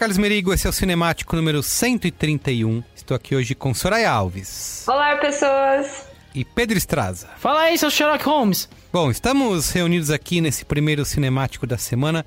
[0.00, 2.82] Carlos Merigo, esse é o Cinemático número 131.
[2.96, 6.06] Estou aqui hoje com Soraya Alves Olá, pessoas!
[6.34, 7.28] e Pedro Estraza.
[7.36, 8.66] Fala aí, seu Sherlock Holmes.
[8.90, 12.24] Bom, estamos reunidos aqui nesse primeiro Cinemático da semana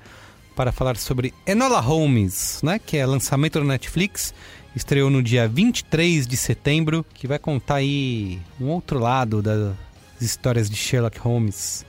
[0.54, 4.32] para falar sobre Enola Holmes, né, que é lançamento da Netflix.
[4.76, 9.74] Estreou no dia 23 de setembro, que vai contar aí um outro lado das
[10.20, 11.84] histórias de Sherlock Holmes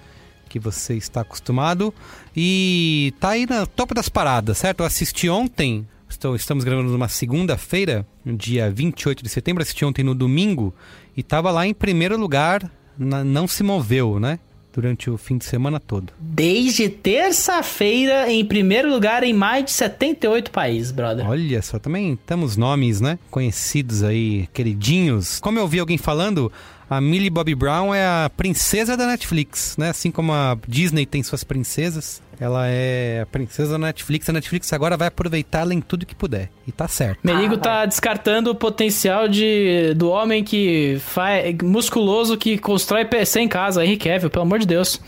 [0.55, 1.93] que você está acostumado.
[2.35, 4.81] E tá aí na topo das paradas, certo?
[4.81, 10.03] Eu assisti ontem, estou, estamos gravando numa segunda-feira, no dia 28 de setembro, assisti ontem
[10.03, 10.73] no domingo,
[11.15, 14.39] e tava lá em primeiro lugar, na- não se moveu, né?
[14.73, 16.11] Durante o fim de semana todo.
[16.19, 21.25] Desde terça-feira, em primeiro lugar em mais de 78 países, brother.
[21.29, 23.17] Olha só, também temos nomes, né?
[23.31, 25.39] Conhecidos aí, queridinhos.
[25.39, 26.51] Como eu ouvi alguém falando,
[26.89, 29.89] a Millie Bobby Brown é a princesa da Netflix, né?
[29.89, 34.29] Assim como a Disney tem suas princesas, ela é a princesa da Netflix.
[34.29, 36.49] A Netflix agora vai aproveitá-la em tudo que puder.
[36.67, 37.19] E tá certo.
[37.23, 43.47] Merigo tá descartando o potencial de, do homem que faz musculoso que constrói PC em
[43.47, 45.01] casa, Henry Cavill, pelo amor de Deus.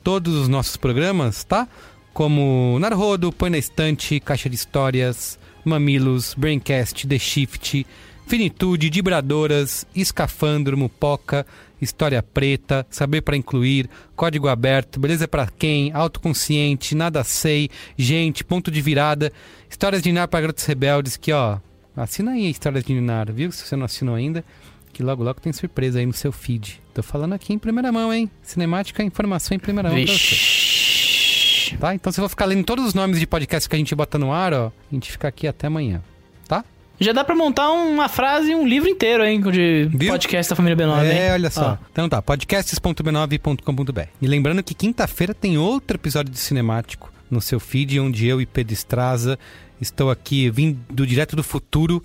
[0.03, 1.67] todos os nossos programas, tá?
[2.14, 7.85] Como Narrodo, Põe na Estante, Caixa de Histórias, Mamilos, Braincast, The Shift,
[8.28, 11.46] Finitude, Vibradoras, Escafandro, Mupoca,
[11.82, 18.70] História Preta, Saber para Incluir, Código Aberto, Beleza para Quem, Autoconsciente, Nada Sei, Gente, Ponto
[18.70, 19.32] de Virada,
[19.78, 21.59] Histórias de Ninar para Garotos Rebeldes, que ó,
[21.96, 23.52] assina aí a Histórias de Ninar, viu?
[23.52, 24.44] Se você não assinou ainda,
[24.91, 26.82] que logo logo tem surpresa aí no seu feed.
[26.96, 28.28] Tô falando aqui em primeira mão, hein?
[28.41, 31.76] Cinemática, informação em primeira mão pra você.
[31.79, 31.94] Tá?
[31.94, 34.18] Então se eu for ficar lendo todos os nomes de podcasts que a gente bota
[34.18, 36.02] no ar, ó, a gente fica aqui até amanhã.
[36.47, 36.66] Tá?
[37.00, 40.09] Já dá pra montar uma frase e um livro inteiro, hein, de Viu?
[40.09, 41.20] podcast da família B9, hein?
[41.20, 41.78] É, olha só.
[41.80, 41.85] Ó.
[41.91, 44.02] Então tá, podcasts.b9.com.br.
[44.20, 48.46] E lembrando que quinta-feira tem outro episódio de Cinemático no seu feed, onde eu e
[48.46, 49.38] Pedro Estraza
[49.82, 52.03] estou aqui, vindo direto do futuro,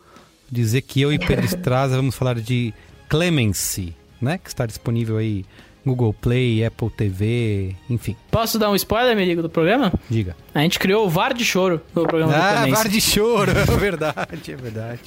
[0.51, 2.73] dizer que eu e Pedro Estraza vamos falar de
[3.09, 4.39] Clemency, né?
[4.39, 5.45] Que está disponível aí
[5.85, 8.17] Google Play, Apple TV, enfim.
[8.31, 9.93] Posso dar um spoiler, amigo, do programa?
[10.09, 10.37] Diga.
[10.55, 12.71] A gente criou o VAR de choro no programa do Ah, Clemency.
[12.83, 15.01] VAR de choro, é verdade, é verdade.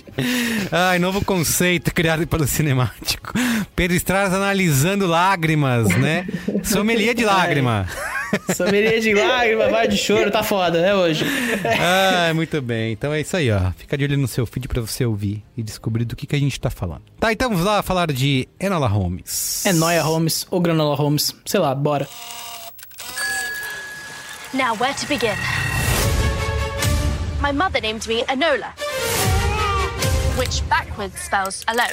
[0.71, 3.31] Ai, novo conceito criado pelo cinemático.
[3.73, 6.27] Pedro Estraza analisando lágrimas, né?
[6.63, 7.87] Sommelier de lágrima.
[8.55, 11.25] Sommelier de lágrima, VAR de choro, tá foda, é hoje.
[11.79, 12.93] Ah, muito bem.
[12.93, 13.71] Então é isso aí, ó.
[13.77, 16.39] Fica de olho no seu feed pra você ouvir e descobrir do que, que a
[16.39, 17.03] gente tá falando.
[17.19, 19.65] Tá, então vamos lá falar de Enola Holmes.
[19.65, 22.07] É Noia Holmes ou Granola Holmes, sei lá, bora.
[24.53, 25.35] Now, where to begin?
[27.41, 28.73] My mother named me Enola,
[30.37, 31.91] which backwards spells alone.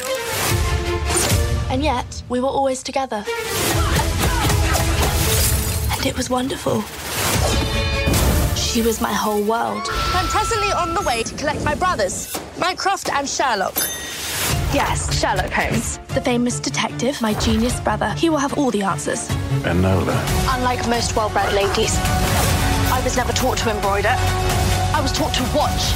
[1.70, 3.24] And yet, we were always together.
[6.02, 6.82] And it was wonderful.
[8.56, 9.86] She was my whole world.
[10.12, 13.76] I'm presently on the way to collect my brothers, Mycroft and Sherlock.
[14.74, 15.98] Yes, Sherlock Holmes.
[16.12, 18.12] The famous detective, my genius brother.
[18.18, 19.28] He will have all the answers.
[19.62, 20.18] Enola.
[20.56, 21.96] Unlike most well bred ladies,
[22.90, 24.16] I was never taught to embroider.
[24.18, 25.94] I was taught to watch.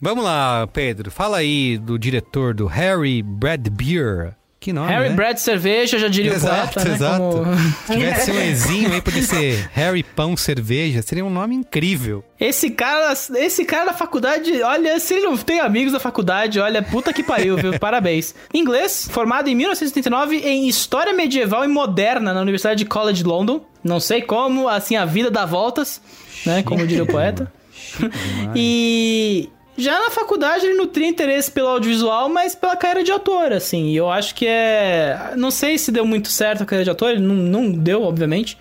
[0.00, 1.10] Vamos lá, Pedro.
[1.10, 4.34] Fala aí do diretor do Harry Bradbeer.
[4.66, 5.14] Que nome, Harry né?
[5.14, 6.94] Brad Cerveja, já diria Exato, o poeta, né?
[6.96, 7.20] exato.
[7.22, 11.02] Como- Se tivesse um Ezinho aí, podia ser Harry Pão Cerveja.
[11.02, 12.24] Seria um nome incrível.
[12.40, 16.82] Esse cara, esse cara da faculdade, olha, se ele não tem amigos da faculdade, olha,
[16.82, 17.78] puta que pariu, viu?
[17.78, 18.34] Parabéns.
[18.52, 23.60] Inglês, formado em 1979 em História Medieval e Moderna na Universidade de College London.
[23.84, 26.00] Não sei como, assim, a vida dá voltas,
[26.44, 26.64] né?
[26.64, 27.52] Como diria o poeta.
[28.54, 33.86] E já na faculdade ele nutria interesse pelo audiovisual, mas pela carreira de ator, assim.
[33.86, 35.32] E eu acho que é.
[35.36, 38.58] Não sei se deu muito certo a carreira de ator, ele não, não deu, obviamente.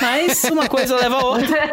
[0.00, 1.58] Mas uma coisa leva a outra.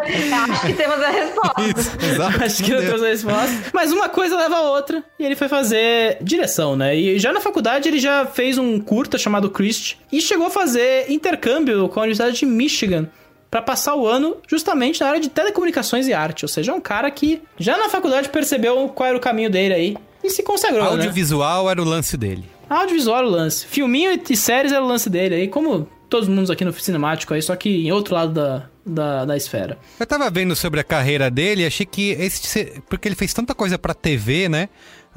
[0.50, 1.62] Acho que temos a resposta.
[1.62, 2.44] Isso, exato.
[2.44, 3.70] Acho que trouxe a resposta.
[3.72, 5.04] Mas uma coisa leva a outra.
[5.18, 6.96] E ele foi fazer direção, né?
[6.96, 9.96] E já na faculdade ele já fez um curta chamado Christ.
[10.10, 13.08] E chegou a fazer intercâmbio com a Universidade de Michigan.
[13.50, 16.44] Pra passar o ano justamente na área de telecomunicações e arte.
[16.44, 19.74] Ou seja, é um cara que já na faculdade percebeu qual era o caminho dele
[19.74, 19.96] aí.
[20.22, 20.90] E se consagrou, né?
[20.90, 22.44] Audiovisual era o lance dele.
[22.68, 23.66] Audiovisual era o lance.
[23.66, 25.48] Filminho e- séries era o lance dele aí.
[25.48, 29.36] Como todos mundo aqui no cinemático aí, só que em outro lado da, da, da
[29.36, 29.78] esfera.
[29.98, 32.80] Eu tava vendo sobre a carreira dele e achei que esse.
[32.88, 34.68] Porque ele fez tanta coisa pra TV, né?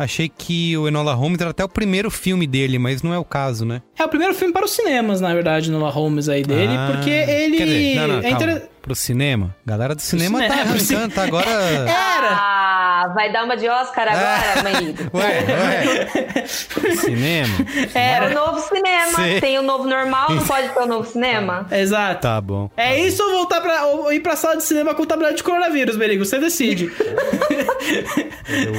[0.03, 3.23] Achei que o Enola Holmes era até o primeiro filme dele, mas não é o
[3.25, 3.81] caso, né?
[3.97, 6.91] É o primeiro filme para os cinemas, na verdade, no La Holmes aí dele, Ah,
[6.93, 7.57] porque ele.
[7.57, 9.55] Quer dizer, não, não, é inter- Pro cinema?
[9.63, 11.45] Galera do cinema cinema, tá pro cin- arrancando, tá agora.
[11.87, 12.70] Era!
[13.01, 15.09] Ah, vai dar uma de Oscar agora, marido?
[15.13, 16.45] Ué, ué.
[16.95, 17.53] Cinema?
[17.95, 19.15] É o novo cinema.
[19.15, 19.39] Sim.
[19.39, 21.65] Tem o novo normal, não pode ter o novo cinema?
[21.71, 22.21] Exato.
[22.21, 22.69] Tá bom.
[22.77, 23.85] É isso ou voltar pra.
[23.85, 26.23] ou ir pra sala de cinema com tabela de coronavírus, Berigo?
[26.23, 26.91] Você decide.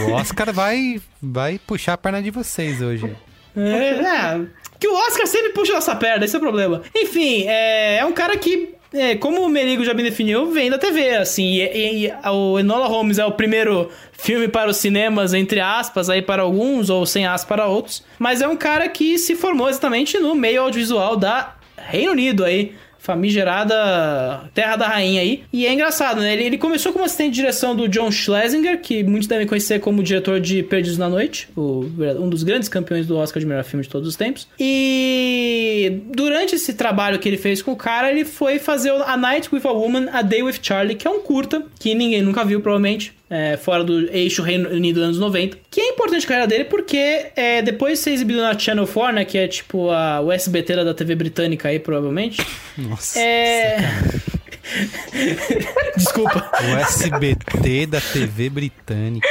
[0.06, 3.16] O Oscar vai, vai puxar a perna de vocês hoje.
[3.56, 4.40] é, é,
[4.78, 6.82] que o Oscar sempre puxa nossa perna, esse é o problema.
[6.94, 8.74] Enfim, é, é um cara que.
[8.94, 12.58] É, como o Merigo já me definiu, vem da TV, assim, e, e- e o
[12.58, 17.04] Enola Holmes é o primeiro filme para os cinemas, entre aspas, aí para alguns, ou
[17.06, 21.16] sem aspas para outros, mas é um cara que se formou exatamente no meio audiovisual
[21.16, 25.42] da Reino Unido aí, famigerada Terra da Rainha aí.
[25.52, 26.32] E é engraçado, né?
[26.32, 30.02] Ele, ele começou como assistente de direção do John Schlesinger, que muitos devem conhecer como
[30.02, 31.84] diretor de Perdidos na Noite, o-
[32.20, 34.46] um dos grandes campeões do Oscar de melhor filme de todos os tempos.
[34.58, 39.48] E durante esse trabalho que ele fez com o cara, ele foi fazer A Night
[39.52, 42.60] with a Woman, A Day with Charlie, que é um curta, que ninguém nunca viu,
[42.60, 43.12] provavelmente.
[43.34, 45.56] É, fora do eixo Reino Unido dos anos 90.
[45.70, 49.14] Que é importante a carreira dele porque é, depois de ser exibido na Channel 4,
[49.14, 49.24] né?
[49.24, 52.46] Que é tipo a, o SBT da- TV britânica aí, provavelmente.
[52.76, 53.18] Nossa.
[53.18, 53.78] É.
[55.96, 56.50] Desculpa.
[56.62, 59.26] O SBT da TV britânica.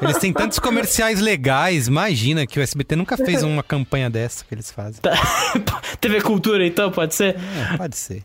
[0.00, 1.88] Eles têm tantos comerciais legais.
[1.88, 5.00] Imagina que o SBT nunca fez uma campanha dessa que eles fazem.
[6.00, 7.36] TV Cultura, então, pode ser?
[7.72, 8.22] É, pode ser.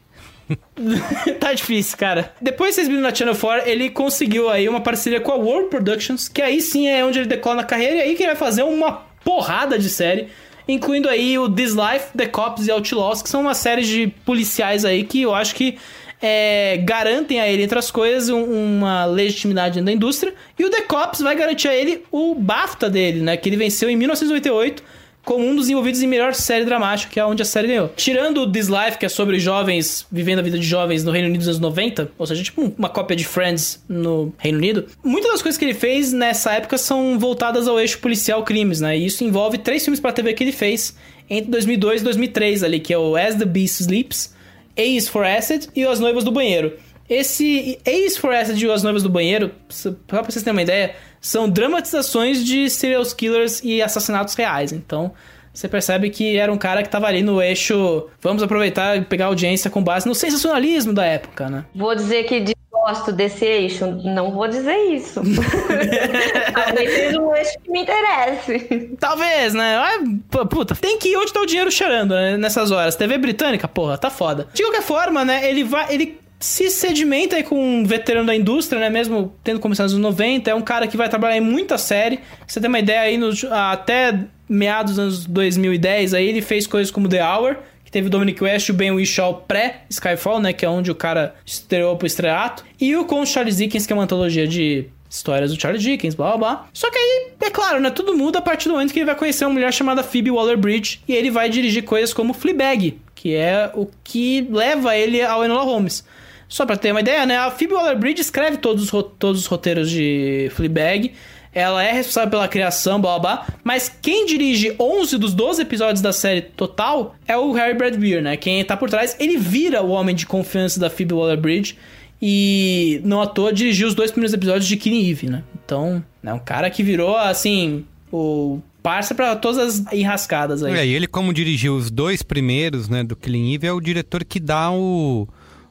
[1.40, 2.34] tá difícil, cara.
[2.42, 5.70] Depois de ser exibido na Channel 4, ele conseguiu aí uma parceria com a World
[5.70, 8.36] Productions, que aí sim é onde ele decola na carreira, e aí que ele vai
[8.36, 10.28] fazer uma porrada de série,
[10.68, 14.86] incluindo aí o This Life, The Cops e Outlaws, que são uma série de policiais
[14.86, 15.78] aí que eu acho que
[16.22, 18.44] é, garantem a ele, entre as coisas, um-
[18.78, 20.34] uma legitimidade da indústria.
[20.58, 23.38] E o The Cops vai garantir a ele o BAFTA dele, né?
[23.38, 24.84] Que ele venceu em 1998
[25.24, 27.90] como um dos envolvidos em melhor série dramática, que é onde a série ganhou.
[27.96, 31.40] Tirando This Life, que é sobre jovens vivendo a vida de jovens no Reino Unido
[31.40, 35.42] dos anos 90, ou seja, tipo uma cópia de Friends no Reino Unido, muitas das
[35.42, 38.98] coisas que ele fez nessa época são voltadas ao eixo policial crimes, né?
[38.98, 40.96] E isso envolve três filmes pra TV que ele fez
[41.30, 44.34] entre 2002 e 2003 ali, que é o As the Beast Sleeps,
[44.76, 46.74] Ace for Acid e As Noivas do Banheiro.
[47.10, 50.96] Esse Ace for Acid e As Noivas do Banheiro, só pra vocês terem uma ideia,
[51.22, 54.72] são dramatizações de serial killers e assassinatos reais.
[54.72, 55.12] Então,
[55.54, 58.08] você percebe que era um cara que tava ali no eixo.
[58.22, 61.66] Vamos aproveitar e pegar audiência com base no sensacionalismo da época, né?
[61.76, 62.54] Vou dizer que
[62.90, 63.86] gosto desse eixo.
[64.04, 65.22] Não vou dizer isso.
[66.54, 68.98] Talvez seja um eixo que me interesse.
[69.00, 69.78] Talvez, né?
[69.78, 72.38] Ah, Puta, tem que ir onde tá o dinheiro cheirando, né?
[72.38, 72.96] Nessas horas.
[72.96, 74.48] TV britânica, porra, tá foda.
[74.54, 75.48] De qualquer forma, né?
[75.50, 75.94] Ele vai.
[75.94, 78.90] Ele se sedimenta aí com um veterano da indústria, né?
[78.90, 80.50] Mesmo tendo começado nos anos 90.
[80.50, 82.20] É um cara que vai trabalhar em muita série.
[82.48, 84.18] Você ter uma ideia aí, nos, até
[84.48, 88.42] meados dos anos 2010, aí ele fez coisas como The Hour, que teve o Dominic
[88.42, 90.54] West e o Ben Whishaw pré-Skyfall, né?
[90.54, 92.64] Que é onde o cara estreou pro estreato.
[92.80, 96.30] E o com Charles Dickens, que é uma antologia de histórias do Charles Dickens, blá
[96.30, 96.68] blá blá.
[96.72, 97.90] Só que aí, é claro, né?
[97.90, 101.02] Tudo muda a partir do momento que ele vai conhecer uma mulher chamada Phoebe Waller-Bridge
[101.08, 105.64] e ele vai dirigir coisas como Fleabag, que é o que leva ele ao Enola
[105.64, 106.06] Holmes.
[106.50, 107.38] Só pra ter uma ideia, né?
[107.38, 111.14] A Phoebe Waller-Bridge escreve todos os, todos os roteiros de Fleabag.
[111.54, 113.48] Ela é responsável pela criação, blá blá blá.
[113.64, 118.36] Mas quem dirige 11 dos 12 episódios da série total é o Harry Bradbeer, né?
[118.36, 121.78] Quem tá por trás, ele vira o homem de confiança da Phoebe Waller-Bridge.
[122.22, 125.44] E não à toa dirigiu os dois primeiros episódios de Killing Eve, né?
[125.64, 130.74] Então, é um cara que virou, assim, o parça pra todas as enrascadas aí.
[130.74, 134.24] É, e ele, como dirigiu os dois primeiros, né, do Killing Eve, é o diretor
[134.26, 135.28] que dá o,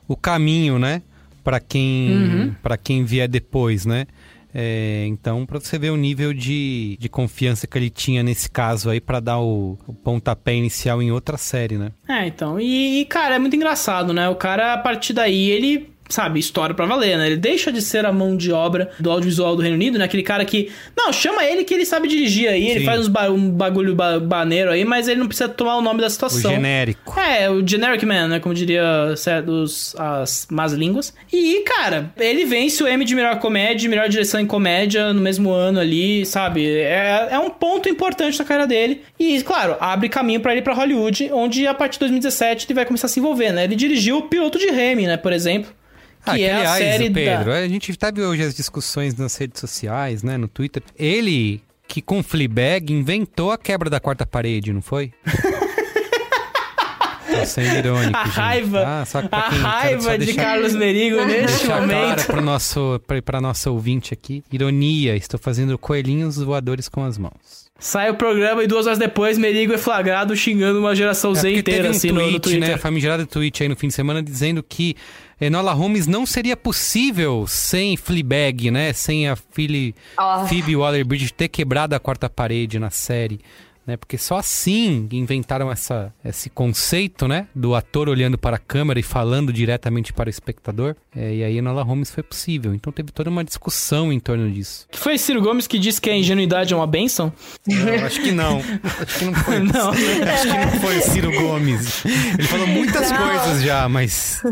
[0.09, 1.03] o caminho, né,
[1.45, 2.55] para quem, Uhum.
[2.63, 4.07] pra quem vier depois, né.
[4.55, 8.89] É, então, pra você ver o nível de, de confiança que ele tinha nesse caso
[8.89, 11.93] aí pra dar o, o pontapé inicial em outra série, né.
[12.09, 12.59] É, então.
[12.59, 14.27] E, e, cara, é muito engraçado, né?
[14.31, 15.91] O cara, a partir daí, ele.
[16.09, 17.27] Sabe, história pra valer, né?
[17.27, 20.07] Ele deixa de ser a mão de obra do audiovisual do Reino Unido, né?
[20.07, 20.71] Aquele cara que.
[20.97, 22.87] Não, chama ele que ele sabe dirigir aí, ele Sim.
[22.87, 26.01] faz uns ba- um bagulho ba baneiro aí, mas ele não precisa tomar o nome
[26.01, 26.51] da O situação.
[26.51, 27.19] genérico.
[27.21, 28.41] É, o generic man, né?
[28.41, 31.13] Como diria certos, as más línguas.
[31.33, 35.51] E, cara, ele vence o Emmy de melhor comédia, melhor direção em comédia no mesmo
[35.51, 36.67] ano ali, sabe?
[36.67, 39.03] É, é um ponto importante na carreira dele.
[39.19, 42.87] E, claro, abre caminho pra ele pra Hollywood, onde a partir de 2017 ele vai
[42.87, 43.65] começar a se envolver, né?
[43.65, 45.17] Ele dirigiu o piloto de Remy, né?
[45.19, 45.71] Por exemplo.
[46.35, 47.59] Que Ah, que, é a aliás, série Pedro, da...
[47.59, 50.83] a gente teve hoje as discussões nas redes sociais, né, no Twitter.
[50.99, 55.13] Ele, que com Fleabag, inventou a quebra da quarta parede, não foi?
[57.31, 62.27] Tô sendo irônico, A gente, raiva, pra a raiva de Carlos Merigo neste momento.
[62.27, 64.43] para nosso pra, pra nossa ouvinte aqui.
[64.51, 67.69] Ironia, estou fazendo coelhinhos voadores com as mãos.
[67.79, 71.53] Sai o programa e duas horas depois Merigo é flagrado xingando uma geração É Z
[71.59, 72.69] inteira, um assim, no- no, tweet, Twitter.
[72.71, 74.97] né, famigerado tweet aí no fim de semana dizendo que
[75.41, 78.93] Enola Holmes não seria possível sem Fleabag, né?
[78.93, 80.47] Sem a Philly, Ah.
[80.49, 83.41] Phoebe Waller-Bridge ter quebrado a quarta parede na série.
[83.89, 83.97] Né?
[83.97, 87.47] Porque só assim inventaram essa, esse conceito, né?
[87.55, 90.95] Do ator olhando para a câmera e falando diretamente para o espectador.
[91.17, 92.75] É, e aí Enola Holmes foi possível.
[92.75, 94.87] Então teve toda uma discussão em torno disso.
[94.91, 97.33] Que foi Ciro Gomes que disse que a ingenuidade é uma benção?
[97.67, 98.59] Não, acho que não.
[98.59, 99.59] Acho que não foi.
[99.69, 99.91] Não.
[99.91, 102.05] Acho que não foi o Ciro Gomes.
[102.05, 103.19] Ele falou muitas Não.
[103.27, 104.43] coisas já, mas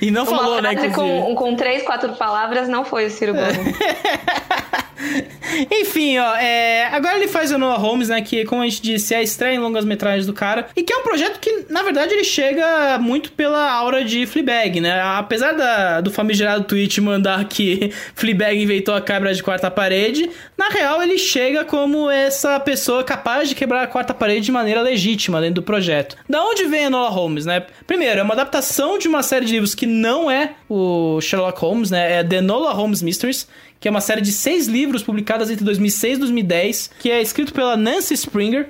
[0.00, 0.88] E não Uma falou, né?
[0.90, 3.76] com, com três, quatro palavras não foi o Ciro Gomes.
[5.70, 8.20] Enfim, ó, é, agora ele faz o Noah Holmes, né?
[8.20, 10.68] Que, como a gente disse, é a estreia em longas metragens do cara.
[10.76, 14.80] E que é um projeto que, na verdade, ele chega muito pela aura de Fleabag,
[14.80, 15.00] né?
[15.00, 20.68] Apesar da, do famigerado tweet mandar que Fleabag inventou a quebra de quarta parede, na
[20.68, 25.40] real ele chega como essa pessoa capaz de quebrar a quarta parede de maneira legítima
[25.40, 26.16] dentro do projeto.
[26.28, 27.64] Da onde vem a Noah Holmes, né?
[27.86, 31.90] Primeiro, é uma adaptação de uma série de livros que não é o Sherlock Holmes,
[31.90, 32.20] né?
[32.20, 33.48] É The Nola Holmes Mysteries,
[33.80, 37.52] que é uma série de seis livros publicadas entre 2006 e 2010, que é escrito
[37.52, 38.68] pela Nancy Springer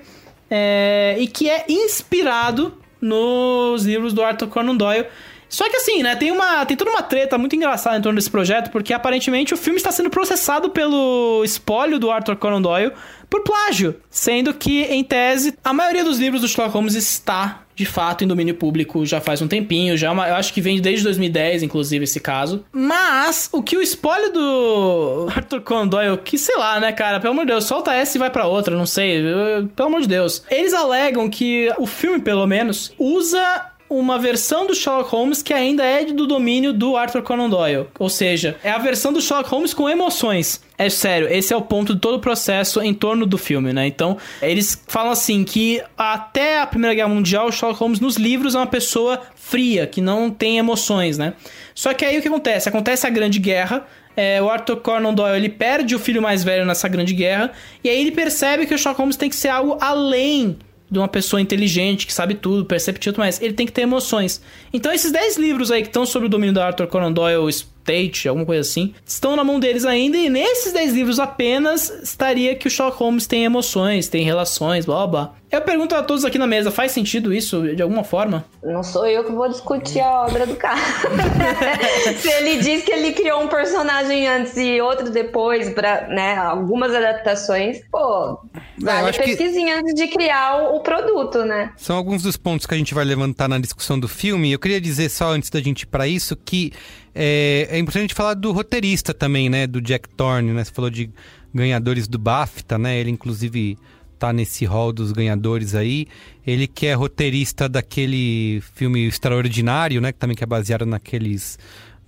[0.51, 5.07] é, e que é inspirado nos livros do Arthur Conan Doyle.
[5.49, 8.31] Só que assim, né, tem uma tem toda uma treta muito engraçada em torno desse
[8.31, 12.93] projeto, porque aparentemente o filme está sendo processado pelo espólio do Arthur Conan Doyle
[13.31, 17.87] por plágio, sendo que em tese a maioria dos livros do Sherlock Holmes está de
[17.87, 20.81] fato em domínio público já faz um tempinho, já é uma- eu acho que vem
[20.81, 22.65] desde 2010, inclusive, esse caso.
[22.73, 27.33] Mas o que o espólio do Arthur Conan Doyle, que sei lá, né, cara, pelo
[27.35, 30.09] amor de Deus, solta essa e vai pra outra, não sei, eu- pelo amor de
[30.09, 30.43] Deus.
[30.51, 35.85] Eles alegam que o filme, pelo menos, usa uma versão do Sherlock Holmes que ainda
[35.85, 37.87] é do domínio do Arthur Conan Doyle.
[37.99, 40.61] Ou seja, é a versão do Sherlock Holmes com emoções.
[40.77, 43.87] É sério, esse é o ponto de todo o processo em torno do filme, né?
[43.87, 48.55] Então, eles falam assim que até a Primeira Guerra Mundial, o Sherlock Holmes nos livros
[48.55, 51.35] é uma pessoa fria, que não tem emoções, né?
[51.75, 52.69] Só que aí o que acontece?
[52.69, 53.87] Acontece a Grande Guerra,
[54.19, 57.53] é, o Arthur Conan Doyle ele perde o filho mais velho nessa grande guerra
[57.85, 60.59] e aí ele percebe que o Sherlock Holmes tem que ser algo além
[60.91, 64.41] de uma pessoa inteligente, que sabe tudo, perceptível, mas ele tem que ter emoções.
[64.73, 67.55] Então esses 10 livros aí que estão sobre o domínio do Arthur Conan Doyle,
[67.89, 72.55] State, alguma coisa assim, estão na mão deles ainda e nesses 10 livros apenas estaria
[72.55, 75.35] que o Sherlock Holmes tem emoções, tem relações, blá blá.
[75.51, 78.45] Eu pergunto a todos aqui na mesa, faz sentido isso de alguma forma?
[78.63, 80.77] Não sou eu que vou discutir a obra do cara.
[82.21, 86.95] Se ele diz que ele criou um personagem antes e outro depois para, né, algumas
[86.95, 88.39] adaptações, pô,
[88.79, 89.81] vale pesquisinha que...
[89.81, 91.73] antes de criar o, o produto, né?
[91.79, 94.53] São alguns dos pontos que a gente vai levantar na discussão do filme.
[94.53, 96.75] Eu queria dizer só antes da gente ir para isso que
[97.15, 100.65] é, é importante falar do roteirista também, né, do Jack Thorne, né?
[100.65, 101.11] Você falou de
[101.53, 102.99] ganhadores do BAFTA, né?
[102.99, 103.79] Ele inclusive
[104.19, 106.07] tá nesse hall dos ganhadores aí.
[106.47, 110.13] Ele que é roteirista daquele filme Extraordinário, né?
[110.13, 111.59] Que também que é baseado naqueles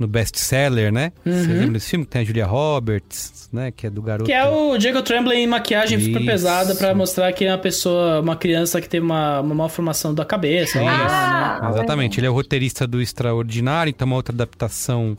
[0.00, 1.12] no best-seller, né?
[1.26, 1.32] Uhum.
[1.32, 2.06] Você lembra desse filme?
[2.06, 3.70] Que tem a Julia Roberts, né?
[3.70, 4.24] Que é do garoto...
[4.24, 6.06] Que é o Jacob Tremblay em maquiagem Isso.
[6.06, 10.14] super pesada para mostrar que é uma pessoa, uma criança que teve uma, uma malformação
[10.14, 10.80] da cabeça.
[10.80, 11.68] Ah, né?
[11.68, 12.18] Exatamente.
[12.18, 15.18] Ele é o roteirista do Extraordinário, então uma outra adaptação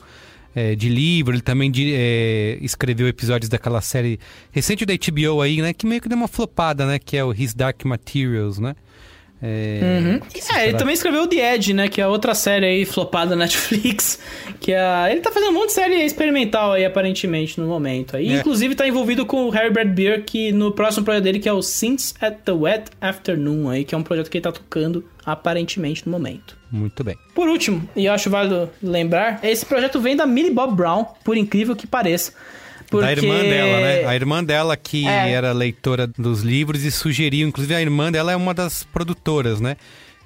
[0.55, 4.19] é, de livro, ele também de, é, escreveu episódios daquela série
[4.51, 5.73] recente da HBO aí, né?
[5.73, 6.97] Que meio que deu uma flopada, né?
[6.97, 8.75] Que é o His Dark Materials, né?
[9.43, 10.19] É, uhum.
[10.55, 11.87] é ele também escreveu The Edge, né?
[11.87, 14.19] Que é outra série aí flopada na Netflix.
[14.59, 15.11] Que é.
[15.11, 18.17] Ele tá fazendo um monte de série experimental aí, aparentemente, no momento.
[18.17, 18.39] E, é.
[18.39, 21.61] inclusive, tá envolvido com o Harry Beer, que no próximo projeto dele, que é o
[21.61, 26.05] Since at the Wet Afternoon, aí, que é um projeto que ele tá tocando aparentemente
[26.05, 26.57] no momento.
[26.71, 27.17] Muito bem.
[27.33, 31.35] Por último, e eu acho válido lembrar, esse projeto vem da Millie Bob Brown, por
[31.35, 32.33] incrível que pareça.
[32.91, 33.05] Porque...
[33.05, 34.05] Da irmã dela, né?
[34.05, 35.31] A irmã dela que é.
[35.31, 39.77] era leitora dos livros e sugeriu, inclusive a irmã dela é uma das produtoras, né?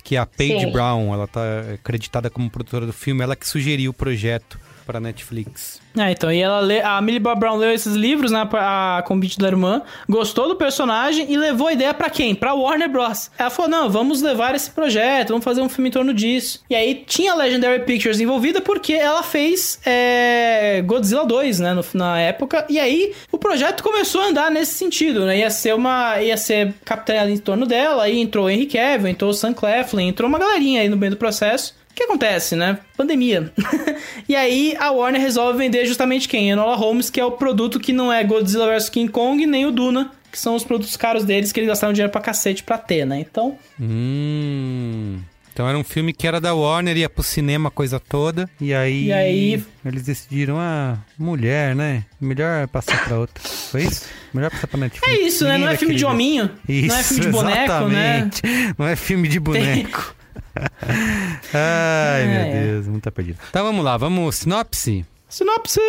[0.04, 0.72] Que é a Paige Sim.
[0.72, 1.42] Brown, ela tá
[1.76, 5.80] acreditada como produtora do filme, ela que sugeriu o projeto para Netflix.
[5.98, 9.02] É, então, e ela lê, a Millie Bob Brown leu esses livros, né, a, a
[9.04, 12.36] convite da irmã, gostou do personagem e levou a ideia para quem?
[12.36, 13.32] Pra Warner Bros.
[13.38, 16.62] Ela falou: "Não, vamos levar esse projeto, vamos fazer um filme em torno disso".
[16.70, 21.86] E aí tinha a Legendary Pictures envolvida porque ela fez é, Godzilla 2, né, no,
[21.94, 25.40] na época, e aí o projeto começou a andar nesse sentido, né?
[25.40, 29.32] Ia ser uma ia ser capitaneado em torno dela, aí entrou o Henry Cavill, entrou
[29.32, 31.74] o Sam Claflin, entrou uma galerinha aí no meio do processo.
[31.96, 32.78] O que acontece, né?
[32.98, 33.54] Pandemia.
[34.28, 36.52] e aí a Warner resolve vender justamente quem?
[36.52, 39.72] Enola Holmes, que é o produto que não é Godzilla vs King Kong, nem o
[39.72, 43.06] Duna, que são os produtos caros deles que eles gastaram dinheiro pra cacete pra ter,
[43.06, 43.22] né?
[43.22, 43.58] Então.
[43.80, 45.20] Hum.
[45.54, 48.50] Então era um filme que era da Warner, ia pro cinema, coisa toda.
[48.60, 49.64] E aí, e aí...
[49.86, 52.04] eles decidiram, ah, mulher, né?
[52.20, 53.42] Melhor passar pra outra.
[53.72, 54.06] Foi isso?
[54.34, 55.08] Melhor passar pra Netflix.
[55.08, 55.58] É isso, né?
[55.58, 56.52] Não é filme de hominho.
[56.68, 58.42] Isso, não é filme de boneco, exatamente.
[58.46, 58.76] né?
[58.78, 60.16] Não é filme de boneco.
[61.54, 62.62] Ai, meu é.
[62.62, 63.40] Deus, muito perdido.
[63.50, 64.36] Então vamos lá, vamos.
[64.36, 65.06] Sinopse?
[65.30, 65.82] Sinopse!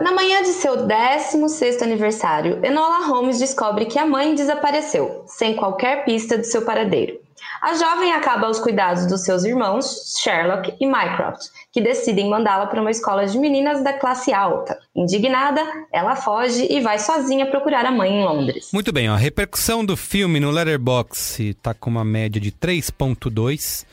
[0.00, 6.04] Na manhã de seu 16º aniversário, Enola Holmes descobre que a mãe desapareceu, sem qualquer
[6.04, 7.18] pista de seu paradeiro.
[7.60, 12.80] A jovem acaba aos cuidados dos seus irmãos, Sherlock e Mycroft, que decidem mandá-la para
[12.80, 14.78] uma escola de meninas da classe alta.
[14.94, 15.60] Indignada,
[15.92, 18.70] ela foge e vai sozinha procurar a mãe em Londres.
[18.72, 23.84] Muito bem, ó, a repercussão do filme no Letterboxd está com uma média de 3.2.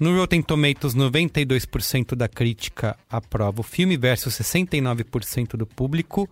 [0.00, 6.28] No Rotten Tomatoes, 92% da crítica aprova o filme versus 69% do público.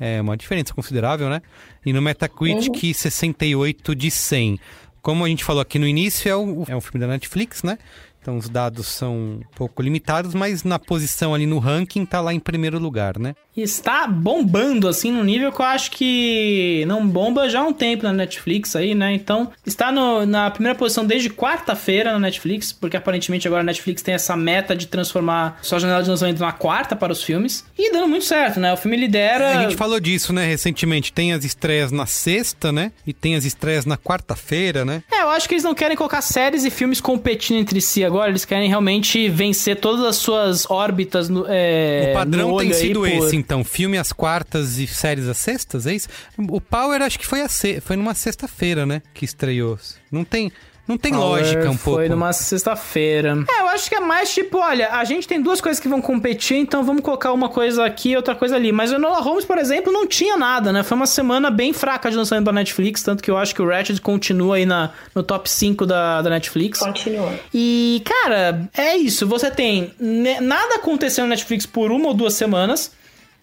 [0.00, 1.42] É uma diferença considerável, né?
[1.86, 2.94] E no Metacritic, uhum.
[2.94, 4.58] 68 de 100.
[5.00, 7.78] Como a gente falou aqui no início, é, o, é um filme da Netflix, né?
[8.20, 12.34] Então os dados são um pouco limitados, mas na posição ali no ranking tá lá
[12.34, 13.34] em primeiro lugar, né?
[13.56, 18.04] Está bombando assim no nível que eu acho que não bomba já há um tempo
[18.04, 19.12] na Netflix aí, né?
[19.12, 24.02] Então está no, na primeira posição desde quarta-feira na Netflix, porque aparentemente agora a Netflix
[24.02, 27.92] tem essa meta de transformar sua janela de lançamento na quarta para os filmes e
[27.92, 28.72] dando muito certo, né?
[28.72, 29.58] O filme lidera.
[29.58, 30.46] A gente falou disso, né?
[30.46, 32.92] Recentemente tem as estreias na sexta, né?
[33.06, 35.02] E tem as estreias na quarta-feira, né?
[35.10, 38.30] É, eu acho que eles não querem colocar séries e filmes competindo entre si agora,
[38.30, 43.39] eles querem realmente vencer todas as suas órbitas no, é, O padrão tem sido esse,
[43.40, 46.08] então, filme às quartas e séries às sextas, é isso?
[46.38, 47.80] O Power acho que foi, a se...
[47.80, 49.02] foi numa sexta-feira, né?
[49.12, 49.78] Que estreou.
[50.12, 50.52] Não tem.
[50.88, 52.00] Não tem Power lógica um pouco.
[52.00, 53.44] Foi numa sexta-feira.
[53.48, 56.00] É, eu acho que é mais tipo, olha, a gente tem duas coisas que vão
[56.00, 58.72] competir, então vamos colocar uma coisa aqui e outra coisa ali.
[58.72, 60.82] Mas o Enola Holmes, por exemplo, não tinha nada, né?
[60.82, 63.68] Foi uma semana bem fraca de lançamento da Netflix, tanto que eu acho que o
[63.68, 66.80] Ratchet continua aí na, no top 5 da, da Netflix.
[66.80, 67.34] Continua.
[67.54, 69.28] E, cara, é isso.
[69.28, 72.90] Você tem ne- nada acontecendo na Netflix por uma ou duas semanas.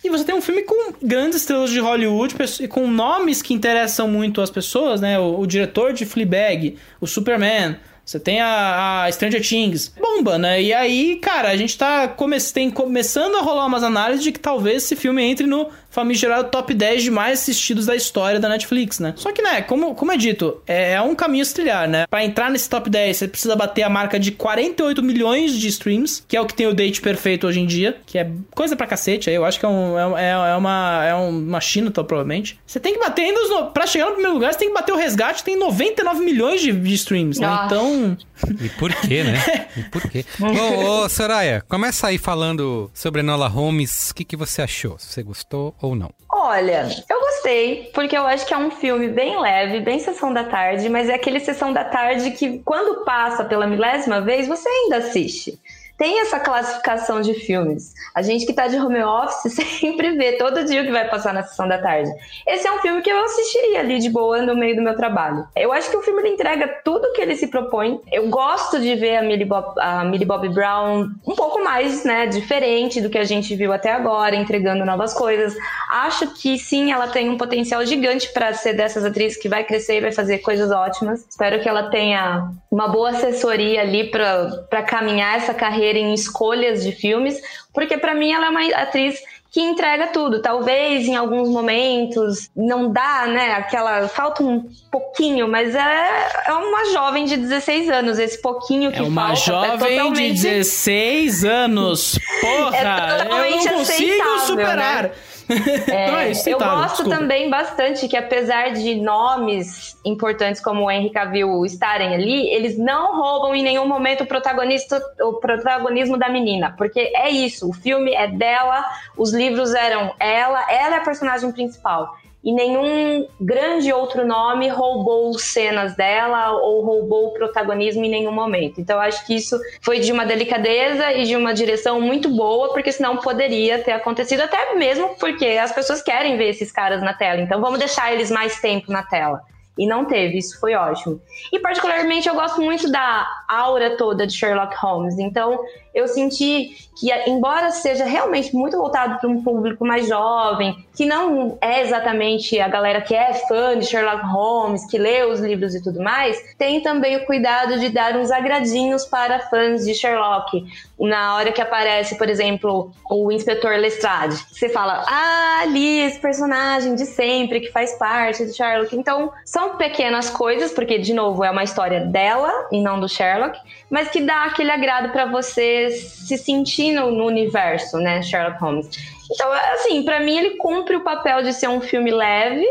[0.04, 4.08] E você tem um filme com grandes estrelas de Hollywood e com nomes que interessam
[4.08, 5.20] muito as pessoas, né?
[5.20, 7.78] O, o diretor de Fleabag, o Superman.
[8.08, 9.94] Você tem a, a Stranger Things.
[10.00, 10.62] Bomba, né?
[10.62, 14.40] E aí, cara, a gente tá come tem começando a rolar umas análises de que
[14.40, 19.00] talvez esse filme entre no famigerado top 10 de mais assistidos da história da Netflix,
[19.00, 19.14] né?
[19.16, 22.06] Só que, né, como, como é dito, é, é um caminho trilhar, né?
[22.10, 26.24] Pra entrar nesse top 10, você precisa bater a marca de 48 milhões de streams,
[26.28, 28.86] que é o que tem o date perfeito hoje em dia, que é coisa pra
[28.86, 32.60] cacete, aí eu acho que é, um, é, é uma, é uma China, então, provavelmente.
[32.66, 34.74] Você tem que bater ainda, os, no- pra chegar no primeiro lugar, você tem que
[34.74, 37.48] bater o resgate, tem 99 milhões de, de streams, né?
[37.48, 37.66] Nossa.
[37.66, 38.18] Então,
[38.62, 39.68] E por quê, né?
[39.76, 40.26] E por quê?
[40.40, 44.10] Bom, ô, Soraya, começa aí falando sobre Enola Holmes.
[44.12, 44.98] O que, que você achou?
[44.98, 46.12] Se você gostou ou não?
[46.30, 50.44] Olha, eu gostei, porque eu acho que é um filme bem leve, bem sessão da
[50.44, 54.98] tarde, mas é aquele sessão da tarde que, quando passa pela milésima vez, você ainda
[54.98, 55.60] assiste.
[55.98, 57.94] Tem essa classificação de filmes.
[58.14, 61.34] A gente que tá de home office sempre vê todo dia o que vai passar
[61.34, 62.12] na sessão da tarde.
[62.46, 65.48] Esse é um filme que eu assistiria ali de boa no meio do meu trabalho.
[65.56, 68.00] Eu acho que o filme ele entrega tudo que ele se propõe.
[68.12, 72.28] Eu gosto de ver a Millie Bob, a Millie Bobby Brown um pouco mais, né,
[72.28, 75.56] diferente do que a gente viu até agora, entregando novas coisas.
[75.90, 79.98] Acho que sim, ela tem um potencial gigante para ser dessas atrizes que vai crescer
[79.98, 81.26] e vai fazer coisas ótimas.
[81.28, 86.92] Espero que ela tenha uma boa assessoria ali para caminhar essa carreira em escolhas de
[86.92, 87.40] filmes,
[87.74, 89.20] porque para mim ela é uma atriz
[89.52, 90.42] que entrega tudo.
[90.42, 93.54] Talvez em alguns momentos não dá, né?
[93.54, 94.08] Aquela.
[94.08, 98.20] Falta um pouquinho, mas é, é uma jovem de 16 anos.
[98.20, 102.20] Esse pouquinho que é uma falta é jovem de totalmente 16 anos.
[102.42, 105.04] Porra, É eu não consigo superar.
[105.04, 105.12] né?
[105.48, 107.18] Não, é eu aceitável, gosto desculpa.
[107.18, 113.18] também bastante que, apesar de nomes importantes como o Henry Cavill estarem ali, eles não
[113.18, 116.74] roubam em nenhum momento o, protagonista, o protagonismo da menina.
[116.78, 118.86] Porque é isso, o filme é dela,
[119.18, 122.16] os livros eram ela, ela é a personagem principal.
[122.44, 128.80] E nenhum grande outro nome roubou cenas dela ou roubou o protagonismo em nenhum momento.
[128.80, 132.92] Então, acho que isso foi de uma delicadeza e de uma direção muito boa, porque
[132.92, 137.42] senão poderia ter acontecido, até mesmo porque as pessoas querem ver esses caras na tela.
[137.42, 139.42] Então, vamos deixar eles mais tempo na tela.
[139.78, 141.22] E não teve, isso foi ótimo.
[141.54, 145.20] E, particularmente, eu gosto muito da aura toda de Sherlock Holmes.
[145.20, 145.60] Então,
[145.98, 151.58] eu senti que, embora seja realmente muito voltado para um público mais jovem, que não
[151.60, 155.82] é exatamente a galera que é fã de Sherlock Holmes, que lê os livros e
[155.82, 160.64] tudo mais, tem também o cuidado de dar uns agradinhos para fãs de Sherlock.
[161.00, 166.96] Na hora que aparece, por exemplo, o inspetor Lestrade, você fala, ah, ali, esse personagem
[166.96, 168.96] de sempre que faz parte do Sherlock.
[168.96, 173.60] Então, são pequenas coisas, porque, de novo, é uma história dela e não do Sherlock,
[173.90, 178.90] mas que dá aquele agrado para você se sentir no, no universo, né, Sherlock Holmes.
[179.32, 182.66] Então, assim, para mim ele cumpre o papel de ser um filme leve,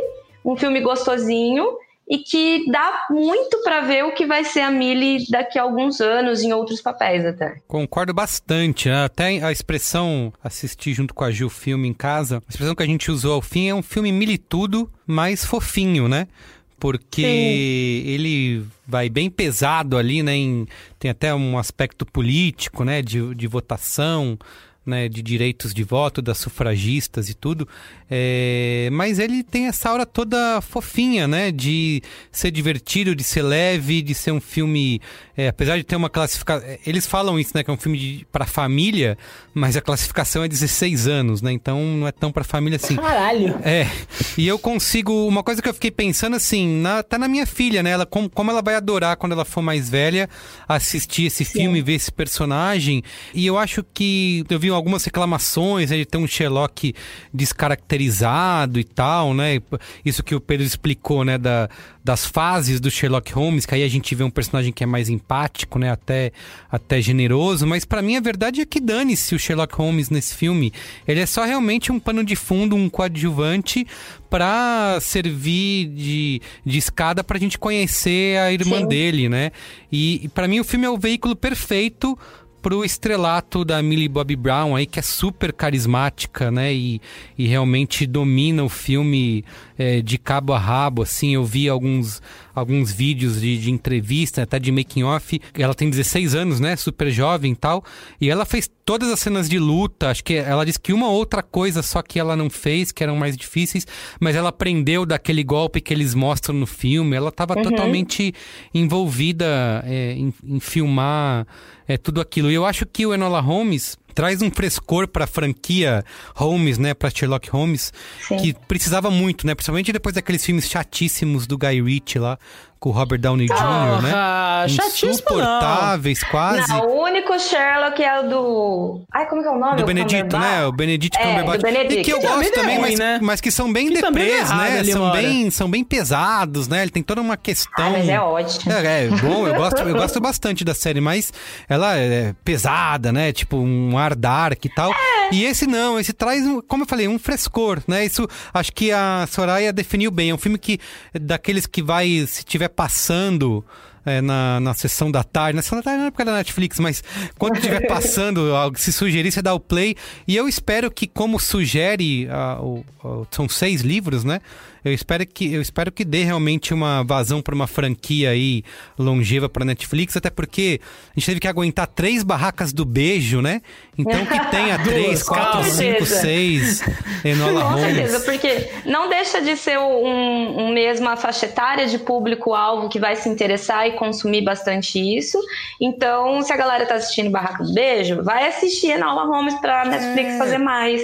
[0.45, 1.77] um filme gostosinho
[2.09, 6.01] e que dá muito para ver o que vai ser a Millie daqui a alguns
[6.01, 7.57] anos em outros papéis até.
[7.67, 9.05] Concordo bastante, né?
[9.05, 12.87] Até a expressão assistir junto com a Gil filme em casa, a expressão que a
[12.87, 16.29] gente usou ao fim é um filme militudo, mas fofinho, né?
[16.79, 18.11] Porque Sim.
[18.11, 20.37] ele vai bem pesado ali, né?
[20.37, 20.67] em-
[20.99, 23.01] tem até um aspecto político, né?
[23.03, 24.39] De, de votação,
[24.85, 25.09] né?
[25.09, 27.67] De direitos de voto das sufragistas e tudo.
[28.09, 31.51] É, mas ele tem essa aura toda fofinha, né?
[31.51, 35.01] De ser divertido, de ser leve, de ser um filme.
[35.37, 36.67] é, apesar de ter uma classificação.
[36.87, 37.65] Eles falam isso, né?
[37.65, 39.19] Que é um filme pra família,
[39.53, 41.53] mas a classificação é 16 anos, né?
[41.53, 42.95] Então não é tão pra família assim.
[42.97, 43.59] Caralho.
[43.63, 43.91] É,
[44.39, 45.27] e eu consigo.
[45.27, 47.91] Uma coisa que eu fiquei pensando assim, na, tá na minha filha, né?
[47.91, 50.29] Ela, como, como ela vai adorar quando ela for mais velha
[50.69, 53.03] assistir esse filme, ver esse personagem.
[53.35, 56.95] E eu acho que eu vi algumas reclamações né, de ter um Sherlock
[57.35, 59.61] descaracterizado e tal, né?
[60.05, 61.39] Isso que o Pedro explicou, né?
[61.39, 61.69] Da,
[62.05, 65.09] das fases do Sherlock Holmes, que aí a gente vê um personagem que é mais
[65.09, 65.91] empático, né?
[65.91, 66.33] Até,
[66.71, 67.67] até generoso.
[67.67, 70.73] Mas pra mim a verdade é que dane-se o Sherlock Holmes nesse filme.
[71.07, 73.87] Ele é só realmente um pano de fundo, um coadjuvante
[74.31, 78.89] pra servir de, de escada pra gente conhecer a irmã Sim.
[78.89, 79.51] dele, né?
[79.91, 82.19] E, e para mim o filme é o veículo perfeito
[82.67, 86.75] pro estrelato da Millie Bobby Brown aí, que é super carismática, né?
[86.75, 87.01] E,
[87.39, 89.45] e realmente domina o filme
[89.79, 91.33] é, de cabo a rabo, assim.
[91.33, 92.21] Eu vi alguns,
[92.53, 95.41] alguns vídeos de, de entrevista, até de making off.
[95.57, 96.75] Ela tem 16 anos, né?
[96.75, 97.85] Super jovem e tal.
[98.21, 100.11] E ela fez todas as cenas de luta.
[100.11, 103.15] Acho que ela disse que uma outra coisa só que ela não fez, que eram
[103.15, 103.87] mais difíceis,
[104.19, 107.15] mas ela aprendeu daquele golpe que eles mostram no filme.
[107.15, 107.63] Ela estava Uhum.
[107.63, 108.35] totalmente
[108.75, 111.47] envolvida é, em, em filmar
[111.87, 112.51] é, tudo aquilo.
[112.51, 116.03] E eu acho que o Enola Holmes traz um frescor pra franquia
[116.35, 117.93] Holmes, né, pra Sherlock Holmes,
[118.27, 118.39] Sim.
[118.39, 122.39] que precisava muito, né, principalmente depois daqueles filmes chatíssimos do Guy Ritchie lá,
[122.87, 124.69] com o Robert Downey Jr., né?
[124.69, 125.15] Chatíssimo não.
[125.15, 126.69] Insuportáveis, quase.
[126.69, 129.05] Não, o único Sherlock é o do.
[129.13, 129.77] Ai, como que é o nome?
[129.77, 130.67] Do O Benedito, né?
[130.67, 131.61] O Benedict É, Cumberbatch.
[131.61, 132.01] do Benedict.
[132.01, 133.19] E que eu Que gosto também é também, ruim, mas, né?
[133.23, 134.85] mas que são bem Que é deprês, errado né?
[134.85, 136.83] São bem, são bem pesados, né?
[136.83, 137.87] Ele tem toda uma questão...
[137.87, 138.73] Ah, mas é ótimo.
[138.73, 141.33] É, é bom, eu gosto, eu gosto bastante da série, mas
[141.69, 143.33] ela é pesada, né?
[143.33, 144.93] Tipo, um ar dark e tal.
[144.93, 145.35] É.
[145.35, 148.05] E esse não, esse traz, um, como eu falei, um frescor, né?
[148.05, 150.31] Isso acho que a Soraya definiu bem.
[150.31, 150.79] É um filme que,
[151.13, 153.65] daqueles que vai, se tiver passando
[154.05, 156.79] é, na, na sessão da tarde, na sessão da tarde não é época da Netflix,
[156.79, 157.03] mas
[157.39, 159.97] quando estiver passando, algo, se sugerir, você dá o play.
[160.29, 164.41] E eu espero que, como sugere, ah, o- o- são seis livros, né?
[164.87, 168.63] Eu espero que, eu espero que dê realmente uma vazão para uma franquia aí
[168.97, 170.81] longeva para Netflix, até porque
[171.15, 173.63] a gente teve que aguentar três barracas do beijo, né?
[173.99, 176.83] Então que tenha três, quatro, cinco, seis
[177.25, 177.95] Enola Com Holmes.
[177.97, 183.17] certeza, porque não deixa de ser um, um mesma faixa etária de público-alvo que vai
[183.17, 185.37] se interessar e consumir bastante isso.
[185.81, 190.35] Então, se a galera tá assistindo Barraca do Beijo, vai assistir Enola Holmes pra Netflix
[190.35, 190.39] É.
[190.39, 191.03] fazer mais.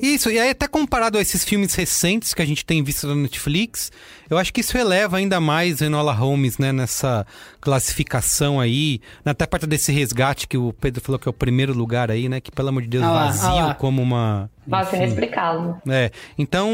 [0.00, 3.14] Isso, e aí até comparado a esses filmes recentes que a gente tem visto na
[3.14, 3.90] Netflix,
[4.28, 7.26] eu acho que isso eleva ainda mais Enola Holmes, né, nessa
[7.60, 12.10] classificação aí, até perto desse resgate que o Pedro falou que é o primeiro lugar
[12.10, 14.50] aí, né, que pelo amor de Deus, Ah lá, vazio ah como uma...
[14.66, 14.96] Enfim.
[14.96, 15.76] inexplicável.
[15.88, 16.70] É, então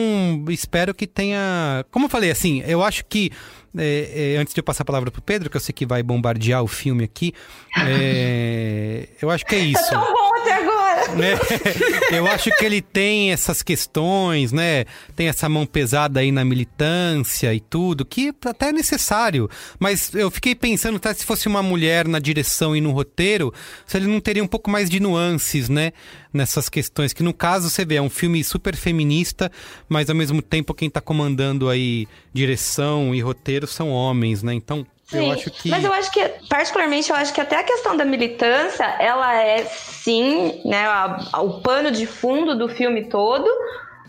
[0.50, 1.86] espero que tenha.
[1.90, 3.32] Como eu falei, assim, eu acho que.
[3.76, 6.02] é, é, antes de eu passar a palavra pro Pedro, que eu sei que vai
[6.02, 7.32] bombardear o filme aqui,
[7.78, 9.90] é, eu acho que é isso.
[9.90, 10.57] Tá tão bom até!
[11.16, 11.38] Né?
[12.12, 14.84] Eu acho que ele tem essas questões, né?
[15.14, 19.48] Tem essa mão pesada aí na militância e tudo, que até é necessário.
[19.78, 23.52] Mas eu fiquei pensando, tá, se fosse uma mulher na direção e no roteiro,
[23.86, 25.92] se ele não teria um pouco mais de nuances, né?
[26.32, 27.12] Nessas questões.
[27.12, 29.50] Que no caso, você vê, é um filme super feminista,
[29.88, 34.54] mas ao mesmo tempo quem tá comandando aí direção e roteiro são homens, né?
[34.54, 35.68] Então, eu Sim, acho que.
[35.70, 39.64] Mas eu acho que, particularmente, eu acho que até a questão da militância, ela é
[39.64, 43.48] sim, né, a- a- o pano de fundo do filme todo.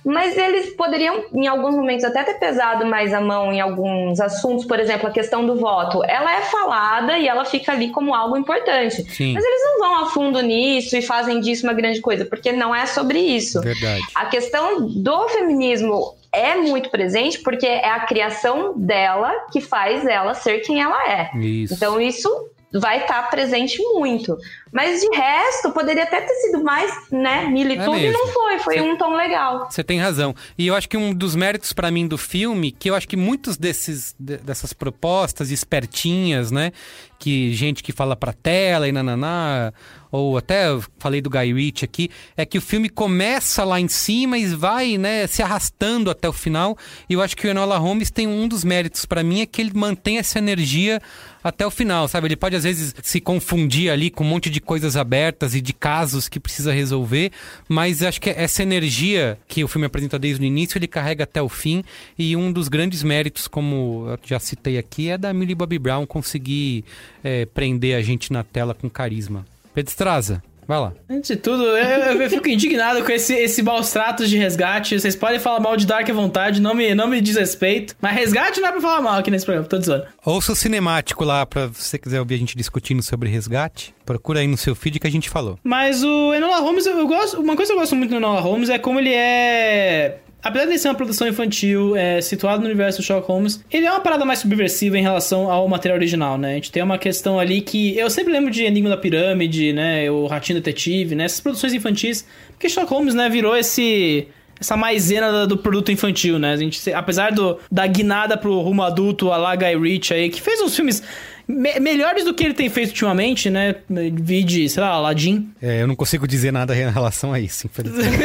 [0.06, 4.64] Mas eles poderiam, em alguns momentos, até ter pesado mais a mão em alguns assuntos,
[4.66, 6.02] por exemplo, a questão do voto.
[6.06, 9.04] Ela é falada e ela fica ali como algo importante.
[9.12, 9.34] Sim.
[9.34, 12.74] Mas eles não vão a fundo nisso e fazem disso uma grande coisa, porque não
[12.74, 13.60] é sobre isso.
[13.62, 14.02] Verdade.
[14.16, 20.34] A questão do feminismo é muito presente porque é a criação dela que faz ela
[20.34, 21.32] ser quem ela é.
[21.38, 21.74] Isso.
[21.74, 22.30] Então isso
[22.72, 24.38] vai estar presente muito.
[24.72, 28.60] Mas de resto, poderia até ter sido mais, né, militudo É e não foi.
[28.60, 29.68] Foi Cê- um tom legal.
[29.70, 30.36] Você tem razão.
[30.58, 33.18] E eu acho que um dos méritos pra mim do filme, que eu acho que
[33.18, 36.72] muitos desses de- dessas propostas espertinhas, né,
[37.18, 39.74] que gente que fala pra tela e nananá,
[40.12, 40.66] ou até
[41.00, 44.98] falei do Guy Ritchie aqui, é que o filme começa lá em cima e vai,
[44.98, 46.78] né, se arrastando até o final.
[47.10, 49.60] E eu acho que o Enola Holmes tem um dos méritos pra mim é que
[49.62, 51.02] ele mantém essa energia
[51.44, 52.28] até o final, sabe?
[52.28, 55.74] Ele pode às vezes se confundir ali com um monte de coisas abertas e de
[55.74, 57.32] casos que precisa resolver,
[57.68, 61.42] mas acho que essa energia que o filme apresenta desde o início, ele carrega até
[61.42, 61.84] o fim.
[62.18, 66.06] E um dos grandes méritos, como eu já citei aqui, é da Millie Bobby Brown
[66.06, 66.84] conseguir
[67.24, 69.46] eh, prender a gente na tela com carisma.
[69.74, 70.94] Pedro Straza, vai lá.
[71.10, 75.00] Antes de tudo, eu, eu fico indignado com esse, esse maus tratos de resgate.
[75.00, 77.96] Vocês podem falar mal de Dark à vontade, não me, não me diz respeito.
[78.00, 80.06] Mas resgate não é pra falar mal aqui nesse programa, tô dizendo.
[80.24, 83.96] Ouça o cinemático lá, pra se você quiser ouvir a gente discutindo sobre resgate.
[84.06, 85.58] Procura aí no seu feed que a gente falou.
[85.64, 87.42] Mas o Enola Holmes, eu, eu gosto.
[87.42, 90.20] Uma coisa que eu gosto muito do Enola Holmes é como ele é.
[90.42, 93.92] Apesar de ser uma produção infantil, é, situado no universo do Sherlock Holmes, ele é
[93.92, 96.52] uma parada mais subversiva em relação ao material original, né?
[96.52, 100.10] A gente tem uma questão ali que eu sempre lembro de Enigma da Pirâmide, né?
[100.10, 101.26] O Ratinho Detetive, né?
[101.26, 104.28] Essas produções infantis, porque Sherlock Holmes, né, virou esse
[104.60, 106.52] essa maisena do produto infantil, né?
[106.52, 110.62] A gente, apesar do, da guinada pro rumo adulto, a lá Guy aí, que fez
[110.62, 111.02] uns filmes
[111.50, 113.76] me- melhores do que ele tem feito ultimamente, né?
[114.14, 115.50] Vide, sei lá, Aladdin.
[115.62, 118.10] É, eu não consigo dizer nada em relação a isso, infelizmente.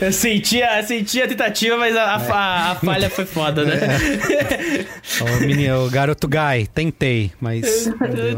[0.00, 3.78] Eu sentia, sentia a tentativa, mas a, a fa- a falha foi foda, né?
[5.20, 7.88] o, menino, o garoto Guy, tentei, mas.